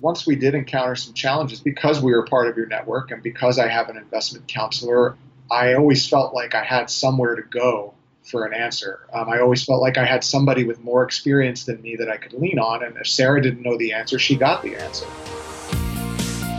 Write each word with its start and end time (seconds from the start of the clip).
Once 0.00 0.24
we 0.24 0.36
did 0.36 0.54
encounter 0.54 0.94
some 0.94 1.12
challenges 1.12 1.58
because 1.58 2.00
we 2.00 2.12
were 2.12 2.24
part 2.24 2.46
of 2.46 2.56
your 2.56 2.66
network 2.66 3.10
and 3.10 3.20
because 3.20 3.58
I 3.58 3.66
have 3.66 3.88
an 3.88 3.96
investment 3.96 4.46
counselor, 4.46 5.16
I 5.50 5.74
always 5.74 6.08
felt 6.08 6.32
like 6.32 6.54
I 6.54 6.62
had 6.62 6.88
somewhere 6.88 7.34
to 7.34 7.42
go 7.42 7.94
for 8.22 8.46
an 8.46 8.54
answer. 8.54 9.00
Um, 9.12 9.28
I 9.28 9.40
always 9.40 9.64
felt 9.64 9.82
like 9.82 9.98
I 9.98 10.04
had 10.04 10.22
somebody 10.22 10.62
with 10.62 10.78
more 10.84 11.02
experience 11.02 11.64
than 11.64 11.82
me 11.82 11.96
that 11.96 12.08
I 12.08 12.16
could 12.16 12.32
lean 12.32 12.60
on. 12.60 12.84
And 12.84 12.96
if 12.96 13.08
Sarah 13.08 13.42
didn't 13.42 13.62
know 13.62 13.76
the 13.76 13.92
answer, 13.92 14.20
she 14.20 14.36
got 14.36 14.62
the 14.62 14.76
answer. 14.76 15.06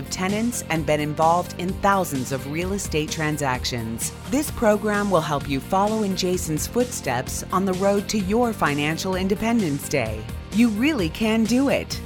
of 0.00 0.10
tenants 0.10 0.64
and 0.70 0.84
been 0.84 0.98
involved 0.98 1.54
in 1.58 1.72
thousands 1.74 2.32
of 2.32 2.50
real 2.50 2.72
estate 2.72 3.12
transactions. 3.12 4.10
This 4.30 4.50
program 4.50 5.12
will 5.12 5.20
help 5.20 5.48
you 5.48 5.60
follow 5.60 6.02
in 6.02 6.16
Jason's 6.16 6.66
footsteps 6.66 7.44
on 7.52 7.64
the 7.64 7.74
road 7.74 8.08
to 8.08 8.18
your 8.18 8.52
financial 8.52 9.14
independence 9.14 9.88
day. 9.88 10.24
You 10.54 10.70
really 10.70 11.10
can 11.10 11.44
do 11.44 11.68
it. 11.68 12.00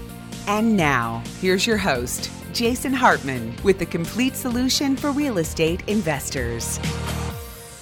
And 0.47 0.77
now, 0.77 1.23
here's 1.41 1.67
your 1.67 1.79
host, 1.79 2.31
Jason 2.53 2.93
Hartman, 2.93 3.57
with 3.65 3.79
the 3.79 3.87
complete 3.87 4.37
solution 4.37 4.95
for 4.95 5.11
real 5.11 5.39
estate 5.39 5.83
investors. 5.87 6.79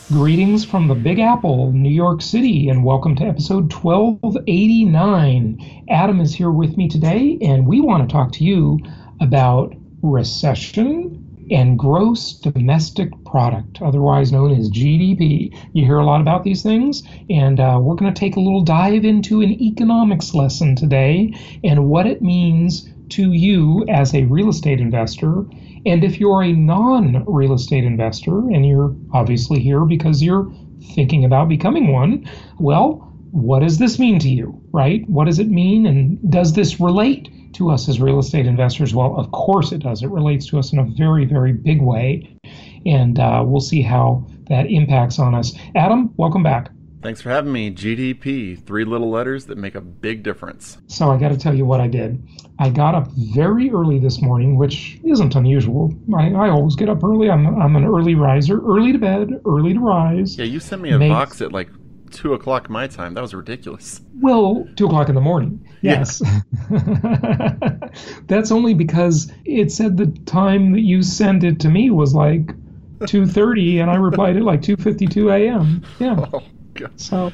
Greetings 0.09 0.65
from 0.65 0.89
the 0.89 0.95
Big 0.95 1.19
Apple, 1.19 1.73
New 1.73 1.89
York 1.89 2.21
City, 2.21 2.69
and 2.69 2.85
welcome 2.85 3.17
to 3.17 3.25
episode 3.25 3.73
1289. 3.73 5.87
Adam 5.89 6.21
is 6.21 6.35
here 6.35 6.51
with 6.51 6.77
me 6.77 6.87
today, 6.87 7.39
and 7.41 7.67
we 7.67 7.81
want 7.81 8.07
to 8.07 8.13
talk 8.13 8.31
to 8.33 8.45
you 8.45 8.79
about 9.21 9.75
recession 10.03 11.33
and 11.51 11.79
gross 11.79 12.33
domestic 12.33 13.11
product, 13.25 13.83
otherwise 13.83 14.33
known 14.33 14.53
as 14.59 14.71
GDP. 14.71 15.57
You 15.73 15.85
hear 15.85 15.99
a 15.99 16.05
lot 16.05 16.21
about 16.21 16.45
these 16.45 16.63
things, 16.63 17.03
and 17.29 17.61
uh, 17.61 17.79
we're 17.81 17.95
going 17.95 18.13
to 18.13 18.19
take 18.19 18.37
a 18.37 18.41
little 18.41 18.63
dive 18.63 19.05
into 19.05 19.41
an 19.41 19.51
economics 19.51 20.35
lesson 20.35 20.77
today 20.77 21.35
and 21.65 21.89
what 21.89 22.07
it 22.07 22.23
means 22.23 22.89
to 23.11 23.33
you 23.33 23.85
as 23.89 24.15
a 24.15 24.25
real 24.25 24.49
estate 24.49 24.81
investor. 24.81 25.41
And 25.85 26.05
if 26.05 26.19
you're 26.19 26.43
a 26.43 26.53
non 26.53 27.25
real 27.27 27.55
estate 27.55 27.85
investor, 27.85 28.39
and 28.39 28.67
you're 28.67 28.95
obviously 29.13 29.61
here 29.61 29.85
because 29.85 30.23
you're 30.23 30.51
thinking 30.95 31.25
about 31.25 31.49
becoming 31.49 31.93
one, 31.93 32.29
well, 32.59 33.09
what 33.31 33.61
does 33.61 33.79
this 33.79 33.99
mean 33.99 34.19
to 34.21 34.29
you, 34.29 34.61
right? 34.73 35.09
What 35.09 35.25
does 35.25 35.39
it 35.39 35.49
mean, 35.49 35.87
and 35.87 36.31
does 36.31 36.53
this 36.53 36.81
relate 36.81 37.29
to 37.55 37.71
us 37.71 37.89
as 37.89 38.01
real 38.01 38.19
estate 38.19 38.47
investors? 38.47 38.95
Well, 38.95 39.17
of 39.17 39.31
course 39.33 39.73
it 39.73 39.79
does. 39.79 40.03
It 40.03 40.11
relates 40.11 40.47
to 40.49 40.59
us 40.59 40.73
in 40.73 40.79
a 40.79 40.85
very, 40.85 41.25
very 41.25 41.53
big 41.53 41.81
way. 41.81 42.37
And 42.85 43.19
uh, 43.19 43.45
we'll 43.47 43.61
see 43.61 43.83
how 43.83 44.27
that 44.49 44.67
impacts 44.67 45.19
on 45.19 45.35
us. 45.35 45.55
Adam, 45.75 46.13
welcome 46.17 46.43
back. 46.43 46.71
Thanks 47.03 47.21
for 47.21 47.31
having 47.31 47.53
me. 47.53 47.73
GDP, 47.73 48.65
three 48.65 48.85
little 48.85 49.11
letters 49.11 49.47
that 49.47 49.59
make 49.59 49.75
a 49.75 49.81
big 49.81 50.23
difference. 50.23 50.79
So 50.87 51.11
I 51.11 51.19
got 51.19 51.31
to 51.31 51.37
tell 51.37 51.53
you 51.53 51.65
what 51.65 51.81
I 51.81 51.89
did. 51.89 52.23
I 52.61 52.71
got 52.71 52.95
up 52.95 53.09
very 53.13 53.71
early 53.73 53.99
this 53.99 54.23
morning, 54.23 54.57
which 54.57 55.01
isn't 55.05 55.35
unusual. 55.35 55.93
I, 56.17 56.33
I 56.33 56.49
always 56.51 56.77
get 56.77 56.89
up 56.89 57.03
early. 57.03 57.29
I'm, 57.29 57.61
I'm 57.61 57.75
an 57.75 57.85
early 57.85 58.15
riser, 58.15 58.61
early 58.61 58.93
to 58.93 58.99
bed, 58.99 59.41
early 59.45 59.75
to 59.75 59.81
rise. 59.81 60.39
Yeah, 60.39 60.45
you 60.45 60.61
sent 60.61 60.81
me 60.81 60.91
a 60.91 60.99
Makes, 60.99 61.13
box 61.13 61.41
at 61.41 61.51
like 61.51 61.71
two 62.13 62.35
o'clock 62.35 62.71
my 62.71 62.87
time. 62.87 63.15
That 63.15 63.23
was 63.23 63.35
ridiculous. 63.35 64.01
Well, 64.21 64.67
two 64.77 64.87
o'clock 64.87 65.09
in 65.09 65.15
the 65.15 65.21
morning. 65.21 65.67
Yes. 65.81 66.23
Yeah. 66.71 67.77
That's 68.27 68.53
only 68.53 68.75
because 68.75 69.33
it 69.45 69.73
said 69.73 69.97
the 69.97 70.07
time 70.27 70.73
that 70.73 70.81
you 70.81 71.03
sent 71.03 71.45
it 71.45 71.59
to 71.61 71.69
me 71.69 71.91
was 71.91 72.15
like 72.15 72.55
two 73.07 73.27
thirty, 73.27 73.81
and 73.81 73.91
I 73.91 73.97
replied 73.97 74.37
at 74.37 74.43
like 74.43 74.63
two 74.63 74.77
fifty 74.77 75.07
two 75.07 75.31
a.m. 75.31 75.85
Yeah. 75.99 76.27
Oh, 76.33 76.43
God. 76.75 77.01
So. 77.01 77.33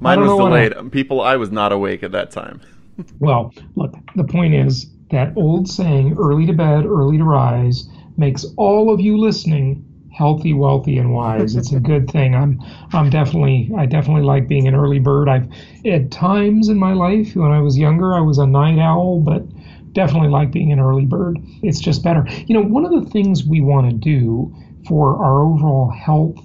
Mine 0.00 0.20
was 0.20 0.30
delayed. 0.30 0.92
People, 0.92 1.20
I 1.20 1.36
was 1.36 1.50
not 1.50 1.72
awake 1.72 2.02
at 2.02 2.12
that 2.12 2.30
time. 2.30 2.62
well, 3.18 3.52
look. 3.76 3.94
The 4.16 4.24
point 4.24 4.54
is 4.54 4.86
that 5.10 5.32
old 5.36 5.68
saying, 5.68 6.16
"Early 6.18 6.46
to 6.46 6.52
bed, 6.52 6.86
early 6.86 7.18
to 7.18 7.24
rise," 7.24 7.88
makes 8.16 8.46
all 8.56 8.92
of 8.92 9.00
you 9.00 9.18
listening 9.18 9.84
healthy, 10.12 10.52
wealthy, 10.52 10.98
and 10.98 11.12
wise. 11.12 11.56
It's 11.56 11.72
a 11.72 11.80
good 11.80 12.10
thing. 12.10 12.34
I'm 12.34 12.60
I'm 12.92 13.10
definitely 13.10 13.70
I 13.76 13.86
definitely 13.86 14.22
like 14.22 14.48
being 14.48 14.68
an 14.68 14.74
early 14.74 14.98
bird. 14.98 15.28
I've 15.28 15.48
at 15.86 16.10
times 16.10 16.68
in 16.68 16.78
my 16.78 16.92
life 16.92 17.34
when 17.34 17.52
I 17.52 17.60
was 17.60 17.78
younger 17.78 18.14
I 18.14 18.20
was 18.20 18.38
a 18.38 18.46
night 18.46 18.78
owl, 18.78 19.20
but 19.20 19.42
definitely 19.92 20.28
like 20.28 20.50
being 20.50 20.72
an 20.72 20.80
early 20.80 21.04
bird. 21.04 21.38
It's 21.62 21.80
just 21.80 22.02
better. 22.02 22.26
You 22.46 22.54
know, 22.54 22.62
one 22.62 22.84
of 22.84 22.92
the 22.92 23.10
things 23.10 23.44
we 23.44 23.60
want 23.60 23.90
to 23.90 23.96
do 23.96 24.54
for 24.86 25.16
our 25.22 25.42
overall 25.42 25.90
health 25.90 26.38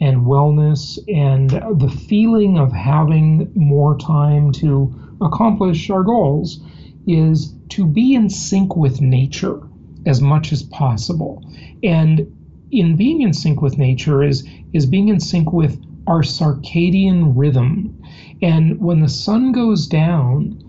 and 0.00 0.26
wellness 0.26 0.98
and 1.08 1.50
the 1.50 1.90
feeling 2.08 2.58
of 2.58 2.72
having 2.72 3.50
more 3.54 3.96
time 3.98 4.52
to 4.52 4.94
accomplish 5.20 5.88
our 5.90 6.02
goals 6.02 6.60
is 7.06 7.54
to 7.70 7.86
be 7.86 8.14
in 8.14 8.28
sync 8.28 8.76
with 8.76 9.00
nature 9.00 9.60
as 10.06 10.20
much 10.20 10.52
as 10.52 10.62
possible. 10.62 11.42
And 11.82 12.33
in 12.80 12.96
being 12.96 13.22
in 13.22 13.32
sync 13.32 13.62
with 13.62 13.78
nature 13.78 14.22
is 14.22 14.46
is 14.72 14.86
being 14.86 15.08
in 15.08 15.20
sync 15.20 15.52
with 15.52 15.80
our 16.06 16.22
circadian 16.22 17.32
rhythm. 17.34 18.00
And 18.42 18.80
when 18.80 19.00
the 19.00 19.08
sun 19.08 19.52
goes 19.52 19.86
down, 19.86 20.60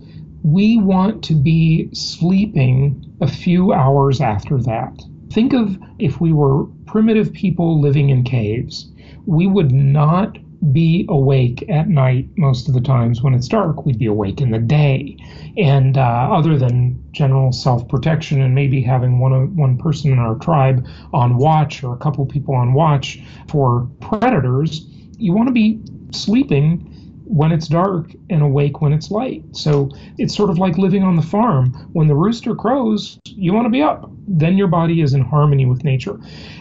we 0.43 0.77
want 0.77 1.23
to 1.25 1.33
be 1.33 1.89
sleeping 1.93 3.03
a 3.21 3.27
few 3.27 3.73
hours 3.73 4.21
after 4.21 4.61
that. 4.61 5.03
Think 5.31 5.53
of 5.53 5.77
if 5.99 6.21
we 6.21 6.31
were 6.31 6.65
primitive 6.85 7.33
people 7.33 7.81
living 7.81 8.09
in 8.09 8.23
caves, 8.23 8.91
we 9.25 9.47
would 9.47 9.71
not 9.71 10.37
be 10.71 11.05
awake 11.09 11.67
at 11.69 11.87
night 11.87 12.27
most 12.37 12.67
of 12.67 12.73
the 12.73 12.81
times 12.81 13.21
when 13.21 13.33
it's 13.33 13.47
dark. 13.47 13.85
We'd 13.85 13.99
be 13.99 14.05
awake 14.05 14.41
in 14.41 14.51
the 14.51 14.59
day. 14.59 15.17
And 15.57 15.97
uh, 15.97 16.29
other 16.31 16.57
than 16.57 17.03
general 17.11 17.51
self 17.51 17.87
protection 17.87 18.41
and 18.41 18.53
maybe 18.53 18.81
having 18.81 19.19
one, 19.19 19.55
one 19.55 19.77
person 19.77 20.11
in 20.11 20.19
our 20.19 20.35
tribe 20.35 20.85
on 21.13 21.37
watch 21.37 21.83
or 21.83 21.93
a 21.93 21.97
couple 21.97 22.25
people 22.25 22.55
on 22.55 22.73
watch 22.73 23.19
for 23.47 23.89
predators, 24.01 24.85
you 25.17 25.33
want 25.33 25.47
to 25.47 25.53
be 25.53 25.81
sleeping 26.11 26.91
when 27.25 27.51
it's 27.51 27.67
dark 27.67 28.11
and 28.29 28.41
awake 28.41 28.81
when 28.81 28.93
it's 28.93 29.09
light. 29.09 29.43
So 29.51 29.89
it's 30.17 30.35
sort 30.35 30.49
of 30.49 30.59
like 30.59 30.77
living 30.77 31.03
on 31.03 31.15
the 31.15 31.21
farm. 31.21 31.71
When 31.93 32.07
the 32.07 32.15
rooster 32.15 32.55
crows, 32.55 33.19
you 33.25 33.53
want 33.53 33.65
to 33.65 33.69
be 33.69 33.81
up. 33.81 34.09
Then 34.27 34.57
your 34.57 34.67
body 34.67 35.01
is 35.01 35.13
in 35.13 35.21
harmony 35.21 35.65
with 35.65 35.83
nature. 35.83 36.19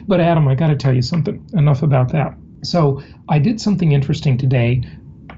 But 0.09 0.21
Adam, 0.21 0.49
I 0.49 0.55
got 0.55 0.69
to 0.69 0.77
tell 0.77 0.95
you 0.95 1.03
something. 1.03 1.47
Enough 1.53 1.83
about 1.83 2.13
that. 2.13 2.35
So 2.65 3.03
I 3.29 3.39
did 3.39 3.61
something 3.61 3.93
interesting 3.93 4.37
today. 4.39 4.83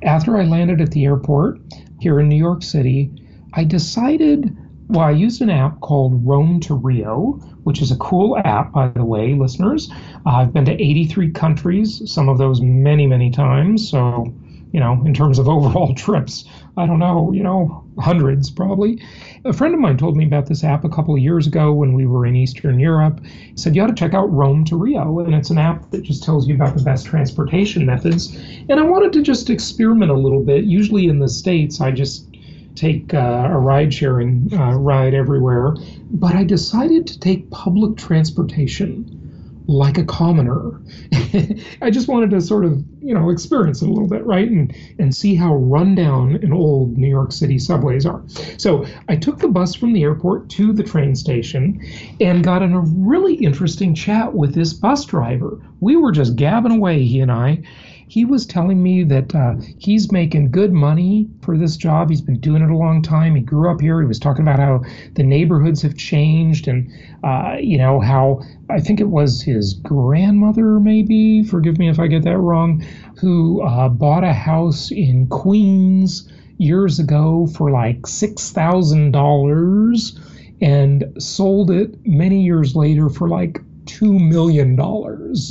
After 0.03 0.37
I 0.37 0.45
landed 0.45 0.81
at 0.81 0.91
the 0.91 1.05
airport 1.05 1.61
here 2.01 2.21
in 2.21 2.29
New 2.29 2.37
York 2.37 2.63
City, 2.63 3.11
I 3.55 3.65
decided, 3.65 4.57
well, 4.89 5.07
I 5.07 5.13
used 5.13 5.41
an 5.43 5.51
app 5.51 5.81
called 5.81 6.27
Rome 6.27 6.61
to 6.61 6.75
Rio, 6.75 7.41
which 7.65 7.83
is 7.83 7.91
a 7.91 7.97
cool 7.97 8.39
app, 8.39 8.73
by 8.73 8.89
the 8.89 9.05
way, 9.05 9.35
listeners. 9.35 9.91
Uh, 10.27 10.31
I've 10.31 10.53
been 10.53 10.67
to 10.67 10.73
83 10.73 11.31
countries, 11.33 12.03
some 12.13 12.29
of 12.29 12.39
those 12.39 12.61
many, 12.61 13.07
many 13.07 13.31
times. 13.31 13.89
So, 13.89 14.33
you 14.73 14.81
know, 14.81 15.03
in 15.05 15.15
terms 15.15 15.39
of 15.39 15.49
overall 15.49 15.95
trips, 15.95 16.45
I 16.77 16.87
don't 16.87 16.99
know, 16.99 17.33
you 17.33 17.43
know, 17.43 17.86
hundreds 17.99 18.51
probably. 18.51 19.03
A 19.45 19.53
friend 19.53 19.75
of 19.75 19.81
mine 19.81 19.97
told 19.97 20.17
me 20.17 20.25
about 20.25 20.47
this 20.47 20.65
app 20.65 20.85
a 20.85 20.89
couple 20.89 21.15
of 21.15 21.21
years 21.21 21.47
ago 21.47 21.73
when 21.73 21.95
we 21.95 22.07
were 22.07 22.27
in 22.27 22.37
Eastern 22.37 22.79
Europe. 22.79 23.25
He 23.25 23.57
said, 23.57 23.75
You 23.75 23.83
ought 23.83 23.89
to 23.89 23.95
check 23.95 24.15
out 24.15 24.33
Rome 24.33 24.65
to 24.67 24.77
Rio. 24.77 25.21
And 25.21 25.35
it's 25.35 25.51
an 25.51 25.59
app 25.59 25.91
that 25.91 26.03
just 26.03 26.23
tells 26.23 26.47
you 26.47 26.55
about 26.55 26.77
the 26.77 26.83
best 26.83 27.07
transportation 27.07 27.87
methods. 27.87 28.37
And 28.69 28.81
I 28.81 28.83
wanted 28.83 29.13
to 29.15 29.23
just 29.23 29.51
experiment 29.51 30.11
a 30.11 30.15
little 30.15 30.43
bit. 30.43 30.65
Usually 30.65 31.07
in 31.07 31.19
the 31.19 31.29
States, 31.29 31.81
I 31.81 31.91
just 31.91 32.27
take 32.75 33.15
uh, 33.15 33.49
a 33.51 33.59
ride 33.59 33.93
sharing 33.93 34.53
uh, 34.53 34.75
ride 34.75 35.15
everywhere. 35.15 35.75
But 36.11 36.35
I 36.35 36.45
decided 36.45 37.07
to 37.07 37.19
take 37.19 37.51
public 37.51 37.97
transportation 37.97 39.26
like 39.69 39.99
a 39.99 40.05
commoner. 40.05 40.81
I 41.83 41.91
just 41.91 42.09
wanted 42.09 42.31
to 42.31 42.41
sort 42.41 42.65
of, 42.65 42.85
you 43.01 43.15
know, 43.15 43.31
experience 43.31 43.83
it 43.83 43.89
a 43.89 43.93
little 43.93 44.09
bit, 44.09 44.25
right? 44.25 44.49
And 44.49 44.75
and 44.99 45.15
see 45.15 45.35
how 45.35 45.55
rundown 45.57 46.37
and 46.37 46.53
old 46.53 46.97
New 46.97 47.09
York 47.09 47.33
City 47.33 47.59
subways 47.59 48.07
are. 48.07 48.23
So 48.59 48.87
I 49.09 49.17
took 49.17 49.39
the 49.39 49.49
bus 49.49 49.75
from 49.75 49.93
the 49.93 50.03
airport 50.03 50.49
to 50.51 50.73
the 50.73 50.83
train 50.83 51.15
station 51.15 51.81
and 52.21 52.45
got 52.45 52.63
in 52.63 52.73
a 52.73 52.81
really 52.81 53.35
interesting 53.35 53.95
chat 53.95 54.35
with 54.35 54.55
this 54.55 54.73
bus 54.73 55.05
driver. 55.05 55.61
We 55.81 55.97
were 55.97 56.13
just 56.13 56.37
gabbing 56.37 56.73
away, 56.73 57.03
he 57.03 57.21
and 57.21 57.33
I. 57.33 57.63
he 58.09 58.25
was 58.25 58.47
telling 58.47 58.83
me 58.83 59.03
that 59.05 59.35
uh, 59.35 59.57
he's 59.79 60.13
making 60.13 60.53
good 60.53 60.73
money 60.73 61.29
for 61.43 61.59
this 61.59 61.77
job. 61.77 62.09
He's 62.09 62.21
been 62.21 62.39
doing 62.39 62.63
it 62.63 62.71
a 62.71 62.77
long 62.77 63.03
time. 63.03 63.35
He 63.35 63.43
grew 63.43 63.69
up 63.71 63.81
here. 63.81 64.01
He 64.01 64.07
was 64.07 64.21
talking 64.21 64.43
about 64.43 64.61
how 64.61 64.83
the 65.15 65.25
neighborhoods 65.25 65.83
have 65.83 65.97
changed 65.97 66.69
and, 66.69 66.89
uh, 67.25 67.57
you 67.61 67.79
know, 67.79 68.01
how 68.01 68.43
I 68.71 68.81
think 68.81 69.01
it 69.01 69.09
was 69.09 69.43
his 69.43 69.75
grandmother, 69.75 70.79
maybe, 70.79 71.43
forgive 71.43 71.79
me 71.79 71.89
if 71.89 71.99
I 71.99 72.07
get 72.07 72.23
that 72.25 72.39
wrong, 72.39 72.85
who 73.19 73.63
uh, 73.63 73.89
bought 73.89 74.25
a 74.25 74.33
house 74.33 74.91
in 74.93 75.27
Queens 75.29 76.31
years 76.59 76.99
ago 76.99 77.47
for 77.49 77.71
like 77.71 78.03
$6,000 78.03 80.21
and 80.63 81.23
sold 81.23 81.71
it 81.71 82.07
many 82.07 82.43
years 82.43 82.75
later 82.75 83.09
for 83.09 83.29
like 83.29 83.61
$2 83.87 84.21
million, 84.21 84.77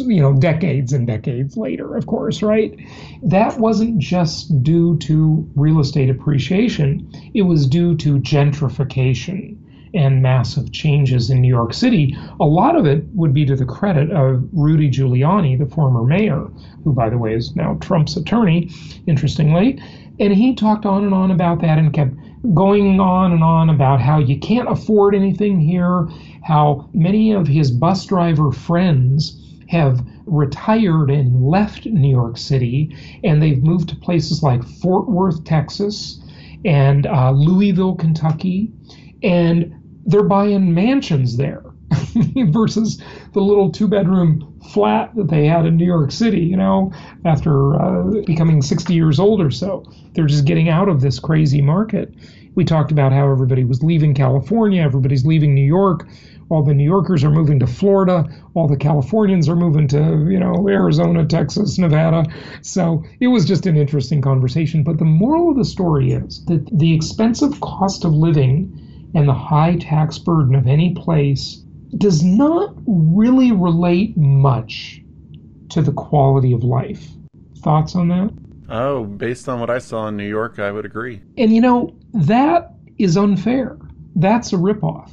you 0.09 0.21
know, 0.21 0.33
decades 0.33 0.93
and 0.93 1.07
decades 1.07 1.57
later, 1.57 1.95
of 1.95 2.05
course, 2.05 2.41
right? 2.41 2.77
That 3.23 3.59
wasn't 3.59 3.99
just 3.99 4.63
due 4.63 4.97
to 4.99 5.49
real 5.55 5.79
estate 5.79 6.09
appreciation, 6.09 7.09
it 7.33 7.43
was 7.43 7.67
due 7.67 7.95
to 7.97 8.19
gentrification 8.19 9.57
and 9.95 10.21
massive 10.21 10.71
changes 10.73 11.29
in 11.29 11.41
New 11.41 11.47
York 11.47 11.73
City. 11.73 12.15
A 12.39 12.45
lot 12.45 12.75
of 12.75 12.85
it 12.85 13.05
would 13.13 13.33
be 13.33 13.45
to 13.45 13.55
the 13.55 13.65
credit 13.65 14.11
of 14.11 14.43
Rudy 14.51 14.89
Giuliani, 14.89 15.57
the 15.57 15.65
former 15.65 16.03
mayor, 16.03 16.47
who, 16.83 16.91
by 16.91 17.09
the 17.09 17.17
way, 17.17 17.33
is 17.33 17.55
now 17.55 17.75
Trump's 17.79 18.17
attorney, 18.17 18.69
interestingly. 19.07 19.81
And 20.19 20.33
he 20.33 20.55
talked 20.55 20.85
on 20.85 21.03
and 21.03 21.13
on 21.13 21.31
about 21.31 21.61
that 21.61 21.77
and 21.77 21.93
kept 21.93 22.13
going 22.53 22.99
on 22.99 23.31
and 23.33 23.43
on 23.43 23.69
about 23.69 23.99
how 23.99 24.19
you 24.19 24.39
can't 24.39 24.69
afford 24.69 25.15
anything 25.15 25.59
here, 25.59 26.07
how 26.43 26.89
many 26.93 27.31
of 27.31 27.47
his 27.47 27.71
bus 27.71 28.05
driver 28.05 28.51
friends 28.51 29.41
have 29.67 30.05
retired 30.25 31.09
and 31.09 31.47
left 31.47 31.85
New 31.85 32.09
York 32.09 32.37
City 32.37 32.95
and 33.23 33.41
they've 33.41 33.63
moved 33.63 33.89
to 33.89 33.95
places 33.95 34.43
like 34.43 34.63
Fort 34.63 35.09
Worth, 35.09 35.43
Texas, 35.43 36.21
and 36.63 37.07
uh, 37.07 37.31
Louisville, 37.31 37.95
Kentucky, 37.95 38.71
and 39.23 39.73
they're 40.05 40.23
buying 40.23 40.73
mansions 40.73 41.37
there 41.37 41.64
versus 42.47 43.01
the 43.33 43.41
little 43.41 43.71
two 43.71 43.87
bedroom 43.87 44.59
flat 44.73 45.13
that 45.15 45.29
they 45.29 45.45
had 45.45 45.65
in 45.65 45.77
New 45.77 45.85
York 45.85 46.11
City, 46.11 46.41
you 46.41 46.57
know, 46.57 46.91
after 47.25 47.75
uh, 47.75 48.21
becoming 48.25 48.61
60 48.61 48.93
years 48.93 49.19
old 49.19 49.41
or 49.41 49.51
so. 49.51 49.83
They're 50.13 50.25
just 50.25 50.45
getting 50.45 50.69
out 50.69 50.89
of 50.89 51.01
this 51.01 51.19
crazy 51.19 51.61
market. 51.61 52.13
We 52.55 52.63
talked 52.63 52.91
about 52.91 53.11
how 53.11 53.29
everybody 53.29 53.65
was 53.65 53.83
leaving 53.83 54.13
California, 54.13 54.81
everybody's 54.81 55.25
leaving 55.25 55.53
New 55.53 55.65
York. 55.65 56.07
All 56.49 56.63
the 56.63 56.75
New 56.75 56.83
Yorkers 56.83 57.23
are 57.23 57.31
moving 57.31 57.59
to 57.59 57.67
Florida. 57.67 58.23
All 58.53 58.67
the 58.67 58.77
Californians 58.77 59.49
are 59.49 59.55
moving 59.55 59.87
to, 59.87 60.27
you 60.29 60.39
know, 60.39 60.69
Arizona, 60.69 61.25
Texas, 61.25 61.79
Nevada. 61.79 62.23
So 62.61 63.03
it 63.19 63.27
was 63.27 63.45
just 63.45 63.65
an 63.65 63.75
interesting 63.75 64.21
conversation. 64.21 64.83
But 64.83 64.99
the 64.99 65.05
moral 65.05 65.49
of 65.49 65.57
the 65.57 65.65
story 65.65 66.11
is 66.11 66.45
that 66.45 66.69
the 66.71 66.93
expensive 66.93 67.59
cost 67.61 68.05
of 68.05 68.13
living 68.13 68.79
and 69.15 69.27
the 69.27 69.33
high 69.33 69.77
tax 69.77 70.19
burden 70.19 70.53
of 70.53 70.67
any 70.67 70.93
place 70.93 71.64
does 71.97 72.23
not 72.23 72.73
really 72.87 73.51
relate 73.51 74.15
much 74.17 75.01
to 75.69 75.81
the 75.81 75.93
quality 75.93 76.53
of 76.53 76.63
life. 76.63 77.07
Thoughts 77.59 77.95
on 77.95 78.09
that? 78.09 78.31
Oh, 78.69 79.03
based 79.03 79.47
on 79.47 79.59
what 79.59 79.69
I 79.69 79.79
saw 79.79 80.07
in 80.07 80.17
New 80.17 80.27
York, 80.27 80.59
I 80.59 80.71
would 80.71 80.85
agree. 80.85 81.21
And 81.37 81.53
you 81.53 81.61
know, 81.61 81.95
that 82.13 82.73
is 82.97 83.17
unfair. 83.17 83.77
That's 84.15 84.53
a 84.53 84.57
ripoff. 84.57 85.11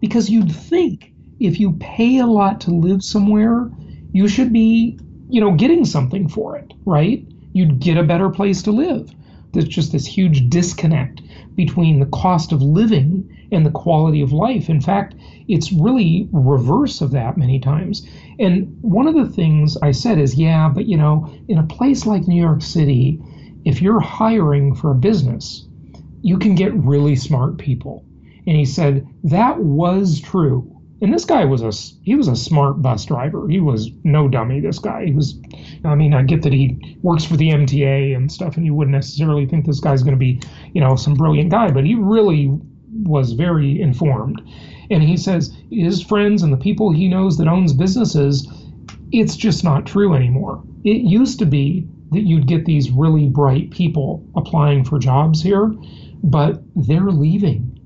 Because 0.00 0.30
you'd 0.30 0.54
think 0.54 1.12
if 1.40 1.58
you 1.60 1.72
pay 1.72 2.18
a 2.18 2.26
lot 2.26 2.60
to 2.62 2.70
live 2.70 3.02
somewhere, 3.02 3.70
you 4.12 4.28
should 4.28 4.52
be, 4.52 4.98
you 5.28 5.40
know, 5.40 5.52
getting 5.52 5.84
something 5.84 6.28
for 6.28 6.56
it, 6.56 6.72
right? 6.84 7.26
You'd 7.52 7.80
get 7.80 7.98
a 7.98 8.02
better 8.02 8.30
place 8.30 8.62
to 8.62 8.70
live. 8.70 9.10
There's 9.52 9.68
just 9.68 9.92
this 9.92 10.06
huge 10.06 10.48
disconnect 10.48 11.22
between 11.54 11.98
the 11.98 12.06
cost 12.06 12.52
of 12.52 12.62
living 12.62 13.35
and 13.52 13.64
the 13.64 13.70
quality 13.70 14.20
of 14.20 14.32
life. 14.32 14.68
In 14.68 14.80
fact, 14.80 15.14
it's 15.48 15.72
really 15.72 16.28
reverse 16.32 17.00
of 17.00 17.12
that 17.12 17.36
many 17.36 17.58
times. 17.58 18.06
And 18.38 18.76
one 18.82 19.06
of 19.06 19.14
the 19.14 19.28
things 19.28 19.76
I 19.82 19.92
said 19.92 20.18
is, 20.18 20.34
yeah, 20.34 20.68
but 20.68 20.86
you 20.86 20.96
know, 20.96 21.32
in 21.48 21.58
a 21.58 21.66
place 21.66 22.06
like 22.06 22.26
New 22.26 22.40
York 22.40 22.62
City, 22.62 23.20
if 23.64 23.80
you're 23.82 24.00
hiring 24.00 24.74
for 24.74 24.90
a 24.90 24.94
business, 24.94 25.66
you 26.22 26.38
can 26.38 26.54
get 26.54 26.74
really 26.74 27.16
smart 27.16 27.58
people. 27.58 28.04
And 28.46 28.56
he 28.56 28.64
said 28.64 29.06
that 29.24 29.58
was 29.58 30.20
true. 30.20 30.72
And 31.02 31.12
this 31.12 31.26
guy 31.26 31.44
was 31.44 31.62
a 31.62 31.72
he 32.04 32.14
was 32.14 32.26
a 32.26 32.36
smart 32.36 32.80
bus 32.80 33.04
driver. 33.04 33.46
He 33.48 33.60
was 33.60 33.90
no 34.02 34.28
dummy. 34.28 34.60
This 34.60 34.78
guy. 34.78 35.04
He 35.04 35.12
was. 35.12 35.38
I 35.84 35.94
mean, 35.94 36.14
I 36.14 36.22
get 36.22 36.42
that 36.42 36.54
he 36.54 36.96
works 37.02 37.24
for 37.24 37.36
the 37.36 37.50
MTA 37.50 38.16
and 38.16 38.32
stuff, 38.32 38.56
and 38.56 38.64
you 38.64 38.74
wouldn't 38.74 38.94
necessarily 38.94 39.46
think 39.46 39.66
this 39.66 39.80
guy's 39.80 40.02
going 40.02 40.14
to 40.14 40.18
be, 40.18 40.40
you 40.72 40.80
know, 40.80 40.96
some 40.96 41.12
brilliant 41.14 41.50
guy, 41.50 41.70
but 41.70 41.84
he 41.84 41.94
really 41.96 42.58
was 43.04 43.32
very 43.32 43.80
informed. 43.80 44.40
And 44.90 45.02
he 45.02 45.16
says 45.16 45.56
his 45.70 46.02
friends 46.02 46.42
and 46.42 46.52
the 46.52 46.56
people 46.56 46.92
he 46.92 47.08
knows 47.08 47.38
that 47.38 47.48
owns 47.48 47.72
businesses, 47.72 48.48
it's 49.12 49.36
just 49.36 49.64
not 49.64 49.86
true 49.86 50.14
anymore. 50.14 50.62
It 50.84 51.02
used 51.02 51.38
to 51.40 51.46
be 51.46 51.88
that 52.12 52.22
you'd 52.22 52.46
get 52.46 52.64
these 52.64 52.90
really 52.90 53.28
bright 53.28 53.70
people 53.70 54.24
applying 54.36 54.84
for 54.84 54.98
jobs 54.98 55.42
here, 55.42 55.74
but 56.22 56.62
they're 56.74 57.10
leaving, 57.10 57.78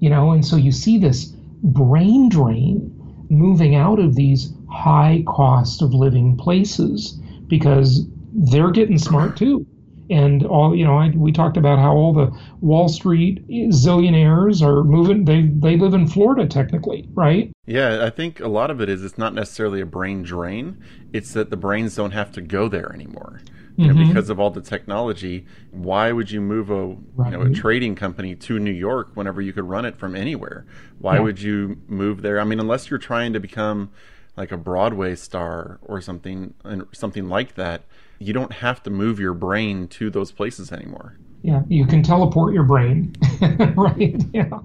you 0.00 0.10
know, 0.10 0.32
and 0.32 0.44
so 0.44 0.56
you 0.56 0.72
see 0.72 0.98
this 0.98 1.26
brain 1.62 2.28
drain 2.28 2.96
moving 3.28 3.76
out 3.76 3.98
of 3.98 4.16
these 4.16 4.52
high 4.70 5.22
cost 5.26 5.82
of 5.82 5.94
living 5.94 6.36
places 6.36 7.20
because 7.46 8.06
they're 8.32 8.70
getting 8.70 8.98
smart 8.98 9.36
too. 9.36 9.66
And 10.10 10.44
all 10.44 10.74
you 10.74 10.84
know, 10.84 10.96
I, 10.96 11.10
we 11.10 11.32
talked 11.32 11.56
about 11.56 11.78
how 11.78 11.92
all 11.92 12.12
the 12.12 12.36
Wall 12.60 12.88
Street 12.88 13.46
zillionaires 13.48 14.62
are 14.62 14.82
moving. 14.84 15.24
They 15.24 15.42
they 15.42 15.76
live 15.76 15.94
in 15.94 16.06
Florida 16.06 16.46
technically, 16.46 17.08
right? 17.12 17.52
Yeah, 17.66 18.04
I 18.04 18.10
think 18.10 18.40
a 18.40 18.48
lot 18.48 18.70
of 18.70 18.80
it 18.80 18.88
is 18.88 19.04
it's 19.04 19.18
not 19.18 19.34
necessarily 19.34 19.80
a 19.80 19.86
brain 19.86 20.22
drain. 20.22 20.82
It's 21.12 21.32
that 21.34 21.50
the 21.50 21.56
brains 21.56 21.94
don't 21.94 22.10
have 22.10 22.32
to 22.32 22.40
go 22.40 22.68
there 22.68 22.92
anymore 22.92 23.40
you 23.80 23.86
know, 23.86 23.94
mm-hmm. 23.94 24.08
because 24.08 24.28
of 24.28 24.38
all 24.38 24.50
the 24.50 24.60
technology. 24.60 25.46
Why 25.70 26.12
would 26.12 26.30
you 26.30 26.42
move 26.42 26.68
a 26.70 26.88
right. 27.14 27.32
you 27.32 27.38
know 27.38 27.42
a 27.44 27.50
trading 27.50 27.94
company 27.94 28.34
to 28.34 28.58
New 28.58 28.70
York 28.70 29.12
whenever 29.14 29.40
you 29.40 29.54
could 29.54 29.64
run 29.64 29.86
it 29.86 29.96
from 29.96 30.14
anywhere? 30.14 30.66
Why 30.98 31.14
yeah. 31.14 31.20
would 31.20 31.40
you 31.40 31.80
move 31.88 32.20
there? 32.20 32.38
I 32.38 32.44
mean, 32.44 32.60
unless 32.60 32.90
you're 32.90 32.98
trying 32.98 33.32
to 33.32 33.40
become 33.40 33.90
like 34.36 34.52
a 34.52 34.58
Broadway 34.58 35.14
star 35.14 35.80
or 35.82 36.02
something 36.02 36.52
and 36.62 36.84
something 36.92 37.30
like 37.30 37.54
that, 37.54 37.84
you 38.20 38.34
don't 38.34 38.52
have 38.52 38.82
to 38.82 38.90
move 38.90 39.18
your 39.18 39.34
brain 39.34 39.88
to 39.88 40.10
those 40.10 40.30
places 40.30 40.70
anymore. 40.70 41.16
Yeah, 41.42 41.62
you 41.68 41.86
can 41.86 42.02
teleport 42.02 42.52
your 42.52 42.64
brain, 42.64 43.14
right? 43.74 44.22
Yeah, 44.34 44.60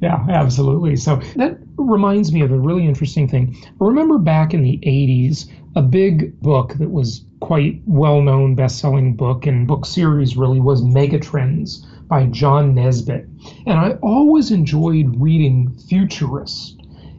yeah, 0.00 0.24
absolutely. 0.28 0.94
So 0.94 1.16
that 1.34 1.58
reminds 1.76 2.32
me 2.32 2.42
of 2.42 2.52
a 2.52 2.58
really 2.58 2.86
interesting 2.86 3.28
thing. 3.28 3.56
I 3.64 3.84
remember 3.84 4.18
back 4.18 4.54
in 4.54 4.62
the 4.62 4.78
80s, 4.86 5.50
a 5.74 5.82
big 5.82 6.40
book 6.40 6.74
that 6.74 6.92
was 6.92 7.24
quite 7.40 7.82
well-known 7.86 8.54
best-selling 8.54 9.16
book 9.16 9.46
and 9.46 9.66
book 9.66 9.84
series 9.84 10.36
really 10.36 10.60
was 10.60 10.80
Megatrends 10.80 11.84
by 12.06 12.26
John 12.26 12.72
Naisbitt. 12.72 13.26
And 13.66 13.80
I 13.80 13.94
always 14.00 14.52
enjoyed 14.52 15.20
reading 15.20 15.76
futurists 15.88 16.76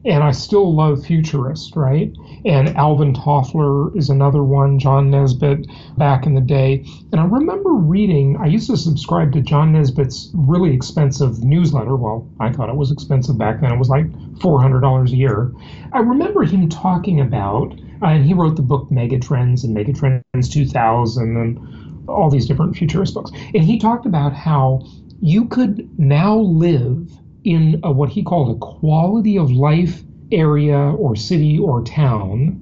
and 0.07 0.23
I 0.23 0.31
still 0.31 0.73
love 0.73 1.05
futurist, 1.05 1.75
right? 1.75 2.15
And 2.45 2.69
Alvin 2.77 3.13
Toffler 3.13 3.95
is 3.95 4.09
another 4.09 4.41
one, 4.41 4.79
John 4.79 5.11
Naisbitt 5.11 5.67
back 5.97 6.25
in 6.25 6.33
the 6.33 6.41
day. 6.41 6.85
And 7.11 7.19
I 7.19 7.25
remember 7.25 7.71
reading, 7.71 8.37
I 8.37 8.45
used 8.45 8.69
to 8.69 8.77
subscribe 8.77 9.33
to 9.33 9.41
John 9.41 9.73
Naisbitt's 9.73 10.31
really 10.33 10.73
expensive 10.73 11.43
newsletter. 11.43 11.97
Well, 11.97 12.29
I 12.39 12.53
thought 12.53 12.69
it 12.69 12.75
was 12.77 12.89
expensive 12.89 13.37
back 13.37 13.59
then. 13.59 13.73
It 13.73 13.77
was 13.77 13.89
like 13.89 14.05
$400 14.39 15.11
a 15.11 15.15
year. 15.15 15.51
I 15.91 15.99
remember 15.99 16.43
him 16.43 16.69
talking 16.69 17.19
about, 17.19 17.77
and 18.01 18.25
he 18.25 18.33
wrote 18.33 18.55
the 18.55 18.61
book 18.61 18.89
Megatrends 18.89 19.65
and 19.65 19.75
Megatrends 19.75 20.49
2000 20.49 21.35
and 21.35 22.09
all 22.09 22.29
these 22.29 22.45
different 22.45 22.77
futurist 22.77 23.13
books. 23.13 23.31
And 23.53 23.63
he 23.63 23.77
talked 23.77 24.05
about 24.05 24.33
how 24.33 24.87
you 25.19 25.47
could 25.47 25.89
now 25.99 26.37
live 26.37 27.11
in 27.47 27.79
a, 27.81 27.91
what 27.93 28.09
he 28.09 28.21
called 28.21 28.53
a 28.53 28.59
quality 28.59 29.37
of 29.37 29.49
life 29.49 30.03
area 30.33 30.77
or 30.77 31.15
city 31.15 31.57
or 31.57 31.81
town 31.81 32.61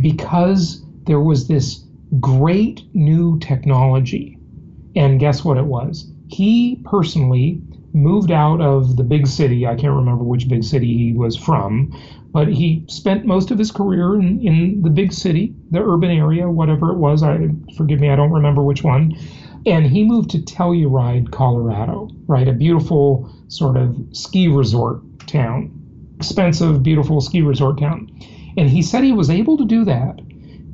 because 0.00 0.84
there 1.06 1.18
was 1.18 1.48
this 1.48 1.84
great 2.20 2.82
new 2.94 3.36
technology. 3.40 4.38
And 4.94 5.18
guess 5.18 5.44
what 5.44 5.56
it 5.56 5.64
was? 5.64 6.08
He 6.28 6.80
personally 6.84 7.60
moved 7.94 8.30
out 8.30 8.60
of 8.60 8.96
the 8.96 9.02
big 9.02 9.26
city. 9.26 9.66
I 9.66 9.74
can't 9.74 9.92
remember 9.92 10.22
which 10.22 10.48
big 10.48 10.62
city 10.62 10.96
he 10.96 11.12
was 11.12 11.36
from, 11.36 11.92
but 12.30 12.46
he 12.46 12.84
spent 12.86 13.26
most 13.26 13.50
of 13.50 13.58
his 13.58 13.72
career 13.72 14.14
in, 14.14 14.40
in 14.46 14.82
the 14.82 14.90
big 14.90 15.12
city, 15.12 15.52
the 15.72 15.82
urban 15.82 16.12
area, 16.12 16.48
whatever 16.48 16.92
it 16.92 16.96
was. 16.96 17.24
I 17.24 17.48
forgive 17.76 17.98
me, 17.98 18.08
I 18.08 18.14
don't 18.14 18.30
remember 18.30 18.62
which 18.62 18.84
one. 18.84 19.16
And 19.66 19.84
he 19.84 20.04
moved 20.04 20.30
to 20.30 20.38
Telluride, 20.38 21.32
Colorado, 21.32 22.08
right? 22.28 22.46
A 22.46 22.52
beautiful 22.52 23.28
sort 23.52 23.76
of 23.76 23.94
ski 24.12 24.48
resort 24.48 25.02
town, 25.26 25.70
expensive, 26.16 26.82
beautiful 26.82 27.20
ski 27.20 27.42
resort 27.42 27.78
town. 27.78 28.10
And 28.56 28.68
he 28.68 28.80
said 28.82 29.04
he 29.04 29.12
was 29.12 29.28
able 29.28 29.58
to 29.58 29.64
do 29.64 29.84
that 29.84 30.20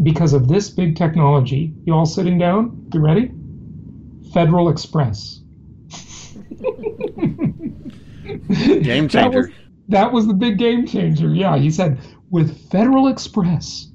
because 0.02 0.32
of 0.32 0.46
this 0.48 0.70
big 0.70 0.96
technology. 0.96 1.74
You 1.84 1.94
all 1.94 2.06
sitting 2.06 2.38
down? 2.38 2.88
You 2.94 3.00
ready? 3.00 3.32
Federal 4.32 4.68
Express. 4.68 5.40
game 8.82 9.08
changer. 9.08 9.08
That 9.08 9.32
was, 9.32 9.48
that 9.88 10.12
was 10.12 10.26
the 10.28 10.34
big 10.34 10.58
game 10.58 10.86
changer. 10.86 11.34
Yeah, 11.34 11.56
he 11.56 11.70
said, 11.70 11.98
with 12.30 12.70
Federal 12.70 13.08
Express, 13.08 13.88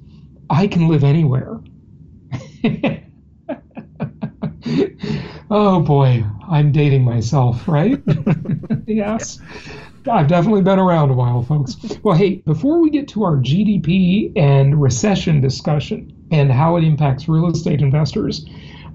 I 0.50 0.66
can 0.66 0.88
live 0.88 1.04
anywhere. 1.04 1.58
oh 5.50 5.80
boy, 5.80 6.24
I'm 6.54 6.70
dating 6.70 7.02
myself, 7.02 7.66
right? 7.66 8.00
yes. 8.86 9.40
I've 10.08 10.28
definitely 10.28 10.62
been 10.62 10.78
around 10.78 11.10
a 11.10 11.14
while, 11.14 11.42
folks. 11.42 11.76
Well, 12.04 12.16
hey, 12.16 12.36
before 12.46 12.80
we 12.80 12.90
get 12.90 13.08
to 13.08 13.24
our 13.24 13.38
GDP 13.38 14.30
and 14.36 14.80
recession 14.80 15.40
discussion 15.40 16.14
and 16.30 16.52
how 16.52 16.76
it 16.76 16.84
impacts 16.84 17.28
real 17.28 17.50
estate 17.50 17.82
investors, 17.82 18.46